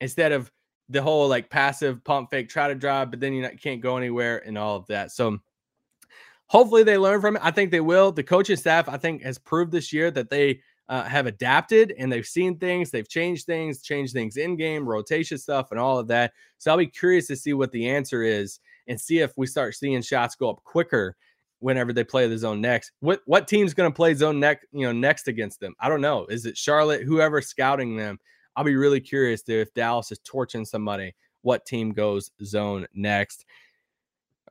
Instead 0.00 0.30
of 0.30 0.52
the 0.88 1.02
whole 1.02 1.26
like 1.26 1.50
passive 1.50 2.02
pump 2.04 2.30
fake, 2.30 2.48
try 2.48 2.68
to 2.68 2.76
drive, 2.76 3.10
but 3.10 3.18
then 3.18 3.32
you 3.32 3.48
can't 3.60 3.80
go 3.80 3.96
anywhere 3.96 4.40
and 4.46 4.56
all 4.56 4.76
of 4.76 4.86
that. 4.86 5.10
So 5.10 5.38
hopefully 6.46 6.84
they 6.84 6.96
learn 6.96 7.20
from 7.20 7.34
it. 7.36 7.42
I 7.44 7.50
think 7.50 7.72
they 7.72 7.80
will. 7.80 8.12
The 8.12 8.22
coaching 8.22 8.56
staff, 8.56 8.88
I 8.88 8.98
think, 8.98 9.22
has 9.22 9.36
proved 9.36 9.72
this 9.72 9.92
year 9.92 10.12
that 10.12 10.30
they 10.30 10.60
uh, 10.88 11.04
have 11.04 11.26
adapted 11.26 11.94
and 11.98 12.12
they've 12.12 12.26
seen 12.26 12.58
things, 12.58 12.90
they've 12.90 13.08
changed 13.08 13.46
things, 13.46 13.82
changed 13.82 14.12
things 14.12 14.36
in 14.36 14.56
game, 14.56 14.86
rotation 14.86 15.38
stuff, 15.38 15.70
and 15.70 15.80
all 15.80 15.98
of 15.98 16.08
that. 16.08 16.32
So 16.58 16.70
I'll 16.70 16.76
be 16.76 16.86
curious 16.86 17.26
to 17.28 17.36
see 17.36 17.54
what 17.54 17.72
the 17.72 17.88
answer 17.88 18.22
is 18.22 18.60
and 18.86 19.00
see 19.00 19.20
if 19.20 19.32
we 19.36 19.46
start 19.46 19.74
seeing 19.74 20.02
shots 20.02 20.34
go 20.34 20.50
up 20.50 20.62
quicker 20.64 21.16
whenever 21.60 21.92
they 21.92 22.04
play 22.04 22.26
the 22.28 22.36
zone 22.36 22.60
next. 22.60 22.92
What 23.00 23.20
what 23.24 23.48
team's 23.48 23.72
going 23.72 23.90
to 23.90 23.96
play 23.96 24.14
zone 24.14 24.38
next, 24.38 24.66
you 24.72 24.86
know, 24.86 24.92
next 24.92 25.28
against 25.28 25.60
them? 25.60 25.74
I 25.80 25.88
don't 25.88 26.02
know. 26.02 26.26
Is 26.26 26.44
it 26.44 26.58
Charlotte? 26.58 27.02
Whoever 27.02 27.40
scouting 27.40 27.96
them? 27.96 28.18
I'll 28.56 28.64
be 28.64 28.76
really 28.76 29.00
curious 29.00 29.42
to 29.44 29.60
if 29.60 29.72
Dallas 29.74 30.12
is 30.12 30.20
torching 30.24 30.64
somebody, 30.64 31.14
what 31.42 31.66
team 31.66 31.92
goes 31.92 32.30
zone 32.44 32.86
next. 32.94 33.46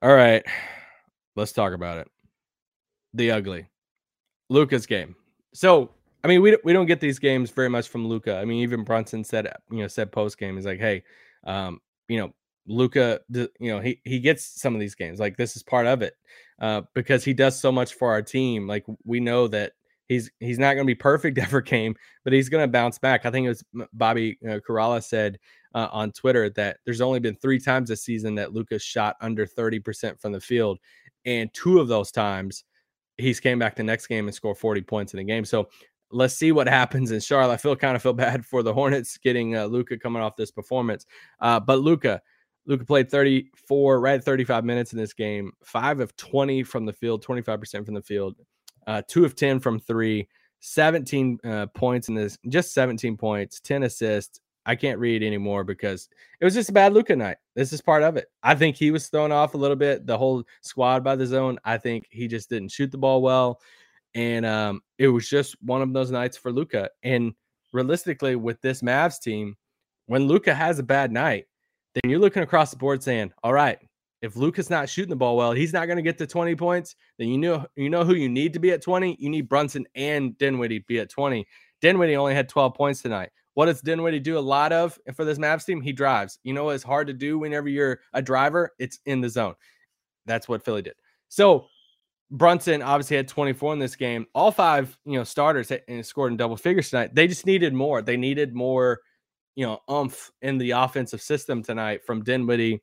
All 0.02 0.14
right. 0.14 0.44
Let's 1.36 1.54
talk 1.54 1.74
about 1.74 2.00
it. 2.00 2.08
The 3.14 3.32
ugly. 3.32 3.68
Luka's 4.50 4.86
game. 4.86 5.16
So, 5.54 5.92
I 6.24 6.28
mean, 6.28 6.42
we 6.42 6.58
we 6.64 6.74
don't 6.74 6.86
get 6.86 7.02
these 7.02 7.20
games 7.20 7.52
very 7.52 7.70
much 7.70 7.90
from 7.90 8.08
Luka. 8.08 8.38
I 8.38 8.46
mean, 8.46 8.62
even 8.62 8.84
Brunson 8.84 9.24
said, 9.24 9.52
you 9.70 9.80
know, 9.80 9.88
said 9.88 10.12
post 10.12 10.38
game, 10.38 10.56
he's 10.56 10.66
like, 10.66 10.80
hey, 10.80 11.04
um, 11.46 11.80
you 12.08 12.18
know, 12.18 12.34
Luka, 12.66 13.20
you 13.30 13.50
know, 13.60 13.80
he 13.80 14.00
he 14.06 14.20
gets 14.20 14.62
some 14.62 14.74
of 14.74 14.80
these 14.80 14.96
games. 14.96 15.20
Like 15.20 15.36
this 15.36 15.56
is 15.56 15.64
part 15.64 15.86
of 15.86 16.02
it 16.02 16.14
uh, 16.62 16.84
because 16.94 17.26
he 17.26 17.34
does 17.34 17.60
so 17.60 17.72
much 17.72 17.94
for 17.94 18.10
our 18.12 18.22
team. 18.22 18.68
Like 18.68 18.86
we 19.04 19.20
know 19.20 19.48
that 19.50 19.74
he's 20.08 20.32
he's 20.40 20.60
not 20.60 20.76
going 20.76 20.86
to 20.86 20.92
be 20.92 20.96
perfect 20.96 21.38
every 21.40 21.64
game, 21.64 21.96
but 22.24 22.32
he's 22.32 22.50
going 22.50 22.64
to 22.64 22.72
bounce 22.72 22.98
back. 22.98 23.26
I 23.26 23.32
think 23.32 23.46
it 23.46 23.50
was 23.50 23.64
Bobby 23.92 24.38
uh, 24.46 24.60
Karalla 24.68 25.04
said 25.04 25.40
uh, 25.76 25.90
on 25.92 26.12
Twitter 26.12 26.50
that 26.52 26.78
there's 26.86 27.02
only 27.02 27.20
been 27.20 27.36
three 27.36 27.60
times 27.60 27.90
this 27.90 28.04
season 28.04 28.36
that 28.36 28.54
Luka's 28.54 28.84
shot 28.84 29.18
under 29.20 29.46
30% 29.46 30.22
from 30.22 30.32
the 30.32 30.40
field, 30.40 30.80
and 31.26 31.54
two 31.54 31.80
of 31.80 31.90
those 31.90 32.12
times 32.12 32.64
he's 33.18 33.40
came 33.40 33.60
back 33.60 33.76
the 33.76 33.84
next 33.84 34.08
game 34.08 34.28
and 34.28 34.34
scored 34.34 34.58
40 34.58 34.82
points 34.82 35.14
in 35.14 35.20
a 35.20 35.24
game. 35.24 35.46
So 35.46 35.70
let's 36.14 36.36
see 36.36 36.52
what 36.52 36.68
happens 36.68 37.12
in 37.12 37.20
Charlotte. 37.20 37.54
I 37.54 37.58
feel 37.58 37.76
kind 37.76 37.96
of 37.96 38.02
feel 38.02 38.14
bad 38.26 38.46
for 38.46 38.64
the 38.64 38.74
Hornets 38.74 39.18
getting 39.18 39.56
uh, 39.56 39.66
Luka 39.66 39.98
coming 39.98 40.22
off 40.22 40.36
this 40.36 40.52
performance, 40.52 41.06
uh, 41.40 41.60
but 41.60 41.80
Luka. 41.80 42.22
Luka 42.66 42.86
played 42.86 43.12
34, 43.12 44.00
right 44.00 44.16
at 44.16 44.24
35 44.24 44.64
minutes 44.64 44.94
in 44.94 45.00
this 45.00 45.12
game, 45.12 45.52
five 45.66 46.00
of 46.00 46.16
20 46.16 46.64
from 46.64 46.86
the 46.86 46.94
field, 46.94 47.22
25% 47.26 47.86
from 47.86 47.94
the 47.94 48.02
field, 48.02 48.38
uh, 48.88 49.02
two 49.06 49.26
of 49.26 49.36
10 49.36 49.60
from 49.60 49.80
three, 49.80 50.30
17 50.62 51.40
uh, 51.44 51.66
points 51.68 52.08
in 52.08 52.16
this, 52.16 52.38
just 52.48 52.74
17 52.74 53.18
points, 53.18 53.60
10 53.60 53.84
assists. 53.84 54.40
I 54.66 54.76
can't 54.76 55.00
read 55.00 55.24
anymore 55.24 55.66
because 55.66 56.08
it 56.40 56.46
was 56.46 56.54
just 56.54 56.70
a 56.70 56.74
bad 56.74 56.94
Luka 56.94 57.18
night. 57.18 57.36
This 57.54 57.74
is 57.74 57.82
part 57.82 58.02
of 58.02 58.16
it. 58.16 58.28
I 58.44 58.56
think 58.56 58.78
he 58.78 58.92
was 58.92 59.10
thrown 59.10 59.34
off 59.34 59.56
a 59.56 59.58
little 59.58 59.76
bit. 59.76 60.08
The 60.08 60.18
whole 60.18 60.44
squad 60.62 61.04
by 61.04 61.18
the 61.18 61.26
zone. 61.26 61.60
I 61.66 61.78
think 61.78 62.08
he 62.10 62.30
just 62.30 62.50
didn't 62.50 62.72
shoot 62.72 62.90
the 62.92 62.98
ball 62.98 63.22
well, 63.22 63.60
and 64.16 64.46
um, 64.46 64.82
it 64.98 65.08
was 65.08 65.28
just 65.30 65.56
one 65.62 65.82
of 65.82 65.94
those 65.94 66.12
nights 66.12 66.38
for 66.38 66.52
Luka. 66.52 66.90
And 67.04 67.34
realistically, 67.72 68.36
with 68.36 68.62
this 68.62 68.82
Mavs 68.82 69.20
team, 69.20 69.56
when 70.06 70.28
Luka 70.28 70.54
has 70.54 70.80
a 70.80 70.84
bad 70.84 71.12
night, 71.12 71.46
then 71.94 72.10
you're 72.10 72.20
looking 72.20 72.44
across 72.44 72.72
the 72.72 72.78
board 72.78 73.04
saying, 73.04 73.32
all 73.44 73.54
right, 73.54 73.80
if 74.22 74.36
Luka's 74.38 74.70
not 74.70 74.90
shooting 74.90 75.10
the 75.10 75.16
ball 75.16 75.36
well, 75.36 75.52
he's 75.52 75.74
not 75.74 75.86
going 75.86 75.98
to 75.98 76.02
get 76.02 76.18
to 76.18 76.28
20 76.28 76.56
points. 76.56 76.96
Then 77.20 77.28
you 77.28 77.38
know 77.38 77.66
you 77.76 77.90
know 77.90 78.06
who 78.06 78.16
you 78.16 78.30
need 78.30 78.54
to 78.54 78.60
be 78.60 78.72
at 78.72 78.82
20. 78.82 79.18
You 79.20 79.30
need 79.30 79.50
Brunson 79.50 79.86
and 79.96 80.38
Dinwiddie 80.38 80.80
to 80.80 80.86
be 80.88 81.00
at 81.00 81.10
20. 81.10 81.46
Dinwiddie 81.82 82.16
only 82.16 82.34
had 82.34 82.48
12 82.48 82.74
points 82.74 83.02
tonight. 83.02 83.32
What 83.56 83.66
does 83.66 83.82
Dinwiddie 83.82 84.22
do 84.22 84.38
a 84.38 84.40
lot 84.40 84.72
of 84.72 84.98
for 85.14 85.26
this 85.26 85.38
Mavs 85.38 85.66
team? 85.66 85.82
He 85.82 85.92
drives. 85.92 86.40
You 86.44 86.54
know 86.54 86.70
it's 86.70 86.84
hard 86.84 87.08
to 87.08 87.14
do 87.14 87.38
whenever 87.38 87.68
you're 87.68 88.00
a 88.14 88.22
driver? 88.22 88.72
It's 88.80 89.00
in 89.06 89.20
the 89.20 89.30
zone. 89.30 89.56
That's 90.26 90.48
what 90.48 90.64
Philly 90.64 90.82
did. 90.82 90.96
So 91.28 91.68
Brunson 92.34 92.82
obviously 92.82 93.16
had 93.16 93.30
24 93.30 93.74
in 93.74 93.80
this 93.80 93.96
game. 93.96 94.26
All 94.36 94.52
five, 94.52 94.98
you 95.06 95.18
know, 95.18 95.24
starters 95.24 95.72
and 95.88 96.06
scored 96.06 96.34
in 96.34 96.38
double 96.38 96.58
figures 96.58 96.90
tonight. 96.90 97.16
They 97.16 97.28
just 97.28 97.46
needed 97.46 97.74
more. 97.74 98.02
They 98.02 98.18
needed 98.18 98.54
more 98.54 99.00
you 99.56 99.66
know, 99.66 99.80
umph 99.88 100.32
in 100.42 100.58
the 100.58 100.72
offensive 100.72 101.22
system 101.22 101.64
tonight 101.64 102.06
from 102.06 102.24
Dinwiddie 102.24 102.82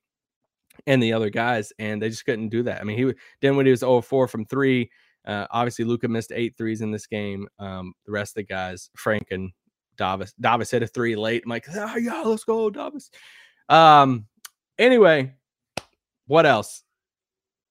and 0.86 1.02
the 1.02 1.12
other 1.12 1.30
guys, 1.30 1.72
and 1.78 2.00
they 2.00 2.08
just 2.08 2.24
couldn't 2.24 2.48
do 2.48 2.62
that. 2.64 2.80
I 2.80 2.84
mean, 2.84 2.96
he 2.96 3.14
Dinwiddie 3.40 3.70
was 3.70 3.80
0 3.80 4.00
4 4.00 4.28
from 4.28 4.46
three. 4.46 4.90
Uh, 5.26 5.46
obviously, 5.50 5.84
Luka 5.84 6.08
missed 6.08 6.32
eight 6.34 6.56
threes 6.56 6.80
in 6.80 6.90
this 6.90 7.06
game. 7.06 7.46
Um, 7.58 7.92
the 8.06 8.12
rest 8.12 8.32
of 8.32 8.36
the 8.36 8.42
guys, 8.44 8.90
Frank 8.96 9.28
and 9.30 9.50
Davis, 9.96 10.32
Davis 10.40 10.70
hit 10.70 10.82
a 10.82 10.86
three 10.86 11.16
late. 11.16 11.42
I'm 11.44 11.50
like, 11.50 11.66
oh, 11.74 11.96
yeah, 11.96 12.22
let's 12.22 12.44
go, 12.44 12.70
Davis. 12.70 13.10
Um, 13.68 14.26
anyway, 14.78 15.34
what 16.26 16.46
else? 16.46 16.84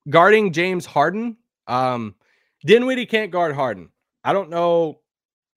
Guarding 0.09 0.53
James 0.53 0.85
Harden. 0.85 1.37
Um, 1.69 2.15
Dinwiddie 2.65 3.05
can't 3.05 3.31
guard 3.31 3.55
Harden. 3.55 3.89
I 4.23 4.33
don't 4.33 4.49
know 4.49 4.99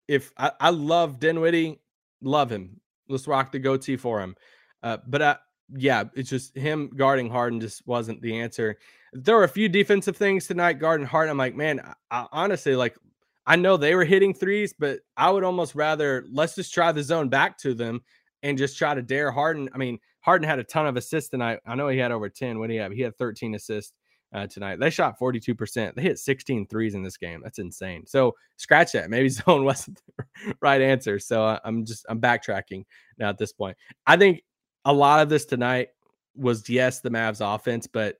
if 0.07 0.31
I, 0.37 0.53
I 0.61 0.71
love 0.71 1.19
Dinwiddie, 1.19 1.81
love 2.21 2.51
him. 2.53 2.81
Let's 3.09 3.27
rock 3.27 3.51
the 3.51 3.59
goatee 3.59 3.97
for 3.97 4.21
him. 4.21 4.37
Uh, 4.83 4.99
but 5.07 5.23
uh, 5.23 5.37
yeah, 5.77 6.05
it's 6.15 6.31
just 6.31 6.57
him 6.57 6.91
guarding 6.95 7.29
Harden 7.29 7.61
just 7.61 7.87
wasn't 7.87 8.21
the 8.23 8.39
answer. 8.39 8.79
There 9.13 9.37
were 9.37 9.45
a 9.45 9.49
few 9.49 9.69
defensive 9.69 10.17
things 10.17 10.47
tonight 10.47 10.75
guarding 10.75 11.07
Harden. 11.07 11.31
I'm 11.31 11.39
like, 11.39 11.57
man, 11.57 11.81
I, 11.81 11.95
I, 12.11 12.27
honestly, 12.33 12.77
like, 12.77 12.97
I 13.47 13.57
know 13.57 13.77
they 13.77 13.95
were 13.95 14.05
hitting 14.05 14.33
threes, 14.33 14.73
but 14.79 15.01
I 15.17 15.31
would 15.31 15.45
almost 15.45 15.75
rather 15.75 16.25
let's 16.31 16.55
just 16.55 16.73
try 16.73 16.93
the 16.93 17.03
zone 17.03 17.29
back 17.29 17.59
to 17.59 17.75
them 17.75 18.03
and 18.43 18.57
just 18.57 18.79
try 18.79 18.95
to 18.95 19.03
dare 19.03 19.33
Harden. 19.33 19.69
I 19.75 19.79
mean, 19.79 19.99
Harden 20.21 20.49
had 20.49 20.61
a 20.61 20.65
ton 20.65 20.87
of 20.87 20.97
assists 20.97 21.31
tonight. 21.31 21.59
I 21.67 21.75
know 21.75 21.89
he 21.89 21.99
had 21.99 22.13
over 22.13 22.29
10. 22.29 22.59
What 22.59 22.69
do 22.69 22.75
he 22.75 22.79
have? 22.79 22.93
He 22.93 23.03
had 23.03 23.17
13 23.19 23.57
assists 23.57 23.93
uh, 24.33 24.47
tonight. 24.47 24.79
They 24.79 24.91
shot 24.91 25.19
42%. 25.19 25.95
They 25.95 26.03
hit 26.03 26.19
16 26.19 26.67
threes 26.67 26.95
in 26.95 27.03
this 27.03 27.17
game. 27.17 27.41
That's 27.43 27.59
insane. 27.59 28.07
So 28.07 28.35
scratch 28.57 28.93
that. 28.93 29.11
Maybe 29.11 29.29
zone 29.29 29.65
wasn't 29.65 30.01
the 30.17 30.55
right 30.61 30.81
answer. 30.81 31.19
So 31.19 31.45
uh, 31.45 31.59
I'm 31.65 31.85
just, 31.85 32.07
I'm 32.09 32.21
backtracking 32.21 32.85
now 33.19 33.29
at 33.29 33.39
this 33.39 33.53
point. 33.53 33.77
I 34.07 34.17
think 34.17 34.43
a 34.85 34.93
lot 34.93 35.21
of 35.21 35.29
this 35.29 35.45
tonight 35.45 35.89
was, 36.35 36.69
yes, 36.69 37.01
the 37.01 37.11
Mavs 37.11 37.41
offense, 37.43 37.87
but 37.87 38.17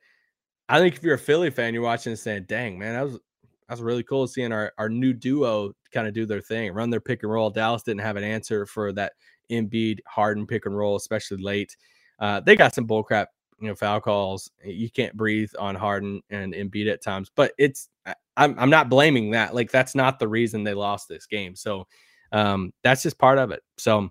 I 0.69 0.79
think 0.79 0.97
if 0.97 1.03
you're 1.03 1.15
a 1.15 1.19
Philly 1.19 1.51
fan, 1.51 1.75
you're 1.75 1.83
watching 1.83 2.13
and 2.13 2.19
saying, 2.19 2.45
dang, 2.47 2.79
man, 2.79 2.95
that 2.95 3.05
was, 3.05 3.13
that 3.13 3.71
was 3.71 3.83
really 3.83 4.03
cool 4.03 4.27
seeing 4.27 4.53
our, 4.53 4.73
our 4.79 4.89
new 4.89 5.13
duo 5.13 5.73
kind 5.93 6.07
of 6.07 6.15
do 6.15 6.27
their 6.27 6.41
thing, 6.41 6.73
run 6.73 6.91
their 6.91 7.01
pick 7.01 7.23
and 7.23 7.33
roll. 7.33 7.51
Dallas 7.51 7.83
didn't 7.83 8.01
have 8.03 8.17
an 8.17 8.25
answer 8.25 8.67
for 8.67 8.93
that 8.93 9.13
Embiid 9.51 9.99
Harden 10.07 10.47
pick 10.47 10.67
and 10.67 10.77
roll, 10.77 10.97
especially 10.97 11.43
late. 11.43 11.77
Uh, 12.19 12.41
they 12.41 12.55
got 12.55 12.75
some 12.75 12.87
bullcrap 12.87 13.27
you 13.63 13.69
know 13.69 13.75
foul 13.75 14.01
calls. 14.01 14.51
You 14.65 14.91
can't 14.91 15.17
breathe 15.17 15.53
on 15.59 15.77
Harden 15.77 16.21
and 16.31 16.53
Embiid 16.53 16.91
at 16.91 17.03
times, 17.03 17.31
but 17.35 17.53
it's 17.59 17.89
I'm 18.37 18.59
I'm 18.59 18.71
not 18.71 18.89
blaming 18.89 19.31
that. 19.31 19.55
Like 19.55 19.71
that's 19.71 19.95
not 19.95 20.19
the 20.19 20.29
reason 20.29 20.65
they 20.65 20.75
lost 20.75 21.09
this 21.09 21.27
game. 21.27 21.55
So 21.55 21.87
um, 22.33 22.73
that's 22.83 23.03
just 23.03 23.19
part 23.19 23.39
of 23.39 23.53
it. 23.53 23.63
So 23.79 24.11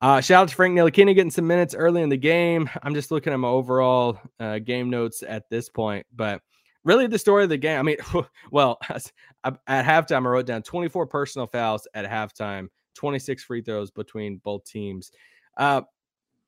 uh, 0.00 0.20
shout 0.20 0.42
out 0.42 0.48
to 0.48 0.54
Frank 0.54 0.76
Ntilikina 0.76 1.14
getting 1.14 1.30
some 1.30 1.46
minutes 1.46 1.74
early 1.74 2.02
in 2.02 2.08
the 2.08 2.16
game. 2.16 2.68
I'm 2.82 2.94
just 2.94 3.10
looking 3.10 3.32
at 3.32 3.38
my 3.38 3.48
overall 3.48 4.20
uh, 4.40 4.58
game 4.58 4.90
notes 4.90 5.22
at 5.26 5.48
this 5.48 5.68
point, 5.68 6.06
but 6.14 6.40
really 6.84 7.06
the 7.06 7.18
story 7.18 7.44
of 7.44 7.50
the 7.50 7.56
game. 7.56 7.78
I 7.78 7.82
mean, 7.82 7.96
well, 8.50 8.78
at 9.44 9.56
halftime 9.68 10.26
I 10.26 10.30
wrote 10.30 10.46
down 10.46 10.62
24 10.62 11.06
personal 11.06 11.46
fouls 11.46 11.86
at 11.94 12.04
halftime, 12.04 12.68
26 12.94 13.44
free 13.44 13.62
throws 13.62 13.90
between 13.90 14.38
both 14.38 14.64
teams. 14.64 15.12
Uh, 15.56 15.82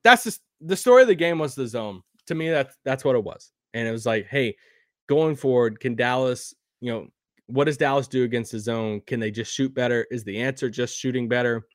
that's 0.03 0.25
just 0.25 0.41
the 0.61 0.77
story 0.77 1.03
of 1.03 1.09
the 1.09 1.15
game 1.15 1.39
was 1.39 1.55
the 1.55 1.67
zone 1.67 2.03
to 2.27 2.35
me, 2.35 2.51
that's 2.51 2.77
that's 2.85 3.05
what 3.05 3.17
it 3.17 3.25
was. 3.25 3.53
And 3.75 3.87
it 3.87 3.93
was 3.93 4.07
like, 4.07 4.27
hey, 4.27 4.57
going 5.09 5.37
forward, 5.37 5.81
can 5.81 5.95
Dallas, 5.95 6.55
you 6.81 6.93
know, 6.93 7.09
what 7.47 7.65
does 7.65 7.77
Dallas 7.77 8.09
do 8.09 8.25
against 8.25 8.53
the 8.53 8.61
zone? 8.61 9.01
Can 9.07 9.21
they 9.21 9.31
just 9.31 9.53
shoot 9.53 9.75
better? 9.75 10.07
Is 10.11 10.25
the 10.25 10.39
answer 10.39 10.71
just 10.71 10.97
shooting 10.97 11.29
better? 11.29 11.67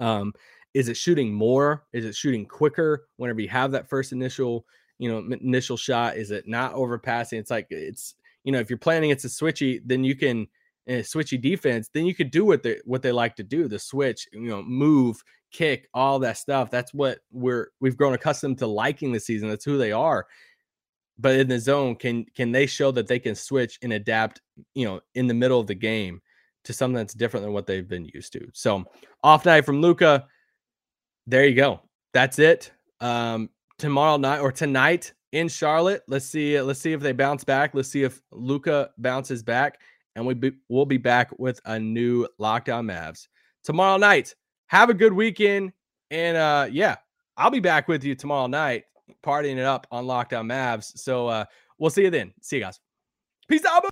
Um, 0.00 0.32
is 0.74 0.88
it 0.88 0.96
shooting 0.96 1.32
more? 1.32 1.84
Is 1.92 2.04
it 2.04 2.14
shooting 2.14 2.46
quicker 2.46 3.08
whenever 3.16 3.40
you 3.40 3.48
have 3.48 3.72
that 3.72 3.88
first 3.88 4.12
initial, 4.12 4.66
you 4.98 5.10
know, 5.10 5.18
initial 5.40 5.76
shot? 5.76 6.16
Is 6.16 6.30
it 6.30 6.46
not 6.46 6.74
overpassing? 6.74 7.38
It's 7.38 7.50
like 7.50 7.66
it's, 7.70 8.14
you 8.44 8.52
know, 8.52 8.58
if 8.58 8.70
you're 8.70 8.78
planning 8.78 9.10
it's 9.10 9.24
a 9.24 9.28
switchy, 9.28 9.80
then 9.84 10.04
you 10.04 10.14
can 10.14 10.46
a 10.86 11.00
switchy 11.00 11.40
defense, 11.40 11.88
then 11.92 12.06
you 12.06 12.14
could 12.14 12.30
do 12.30 12.44
what 12.44 12.62
they 12.62 12.78
what 12.84 13.02
they 13.02 13.12
like 13.12 13.36
to 13.36 13.42
do, 13.42 13.68
the 13.68 13.78
switch, 13.78 14.28
you 14.32 14.48
know, 14.48 14.62
move, 14.62 15.22
kick, 15.52 15.88
all 15.94 16.18
that 16.20 16.38
stuff. 16.38 16.70
That's 16.70 16.92
what 16.94 17.18
we're 17.30 17.70
we've 17.80 17.96
grown 17.96 18.14
accustomed 18.14 18.58
to 18.58 18.66
liking 18.66 19.12
the 19.12 19.20
season. 19.20 19.48
That's 19.48 19.64
who 19.64 19.78
they 19.78 19.92
are. 19.92 20.26
But 21.18 21.36
in 21.36 21.48
the 21.48 21.58
zone, 21.58 21.96
can 21.96 22.24
can 22.34 22.52
they 22.52 22.66
show 22.66 22.90
that 22.92 23.06
they 23.06 23.18
can 23.18 23.34
switch 23.34 23.78
and 23.82 23.92
adapt, 23.92 24.40
you 24.74 24.86
know, 24.86 25.00
in 25.14 25.26
the 25.26 25.34
middle 25.34 25.60
of 25.60 25.66
the 25.66 25.74
game 25.74 26.20
to 26.64 26.72
something 26.72 26.96
that's 26.96 27.14
different 27.14 27.44
than 27.44 27.52
what 27.52 27.66
they've 27.66 27.88
been 27.88 28.08
used 28.12 28.32
to? 28.34 28.48
So 28.52 28.84
off 29.22 29.44
night 29.46 29.64
from 29.64 29.80
Luka. 29.80 30.26
There 31.26 31.46
you 31.46 31.56
go. 31.56 31.80
That's 32.12 32.38
it. 32.38 32.70
Um, 33.00 33.50
tomorrow 33.78 34.16
night 34.16 34.38
or 34.38 34.52
tonight, 34.52 35.12
in 35.32 35.48
Charlotte. 35.48 36.02
Let's 36.08 36.26
see. 36.26 36.60
Let's 36.60 36.80
see 36.80 36.92
if 36.92 37.00
they 37.00 37.12
bounce 37.12 37.44
back. 37.44 37.74
Let's 37.74 37.88
see 37.88 38.02
if 38.02 38.20
Luka 38.32 38.90
bounces 38.98 39.42
back, 39.42 39.80
and 40.14 40.26
we 40.26 40.34
be, 40.34 40.52
we'll 40.68 40.86
be 40.86 40.96
back 40.96 41.30
with 41.38 41.60
a 41.66 41.78
new 41.78 42.26
Locked 42.38 42.68
On 42.68 42.86
Mavs 42.86 43.28
tomorrow 43.64 43.96
night. 43.96 44.34
Have 44.68 44.90
a 44.90 44.94
good 44.94 45.12
weekend, 45.12 45.72
and 46.10 46.36
uh, 46.36 46.66
yeah, 46.70 46.96
I'll 47.36 47.50
be 47.50 47.60
back 47.60 47.88
with 47.88 48.04
you 48.04 48.14
tomorrow 48.14 48.46
night, 48.46 48.84
partying 49.24 49.58
it 49.58 49.64
up 49.64 49.86
on 49.90 50.06
Locked 50.06 50.32
On 50.32 50.46
Mavs. 50.46 50.98
So 50.98 51.28
uh, 51.28 51.44
we'll 51.78 51.90
see 51.90 52.02
you 52.02 52.10
then. 52.10 52.32
See 52.42 52.56
you 52.56 52.62
guys. 52.62 52.80
Peace 53.48 53.64
out. 53.64 53.84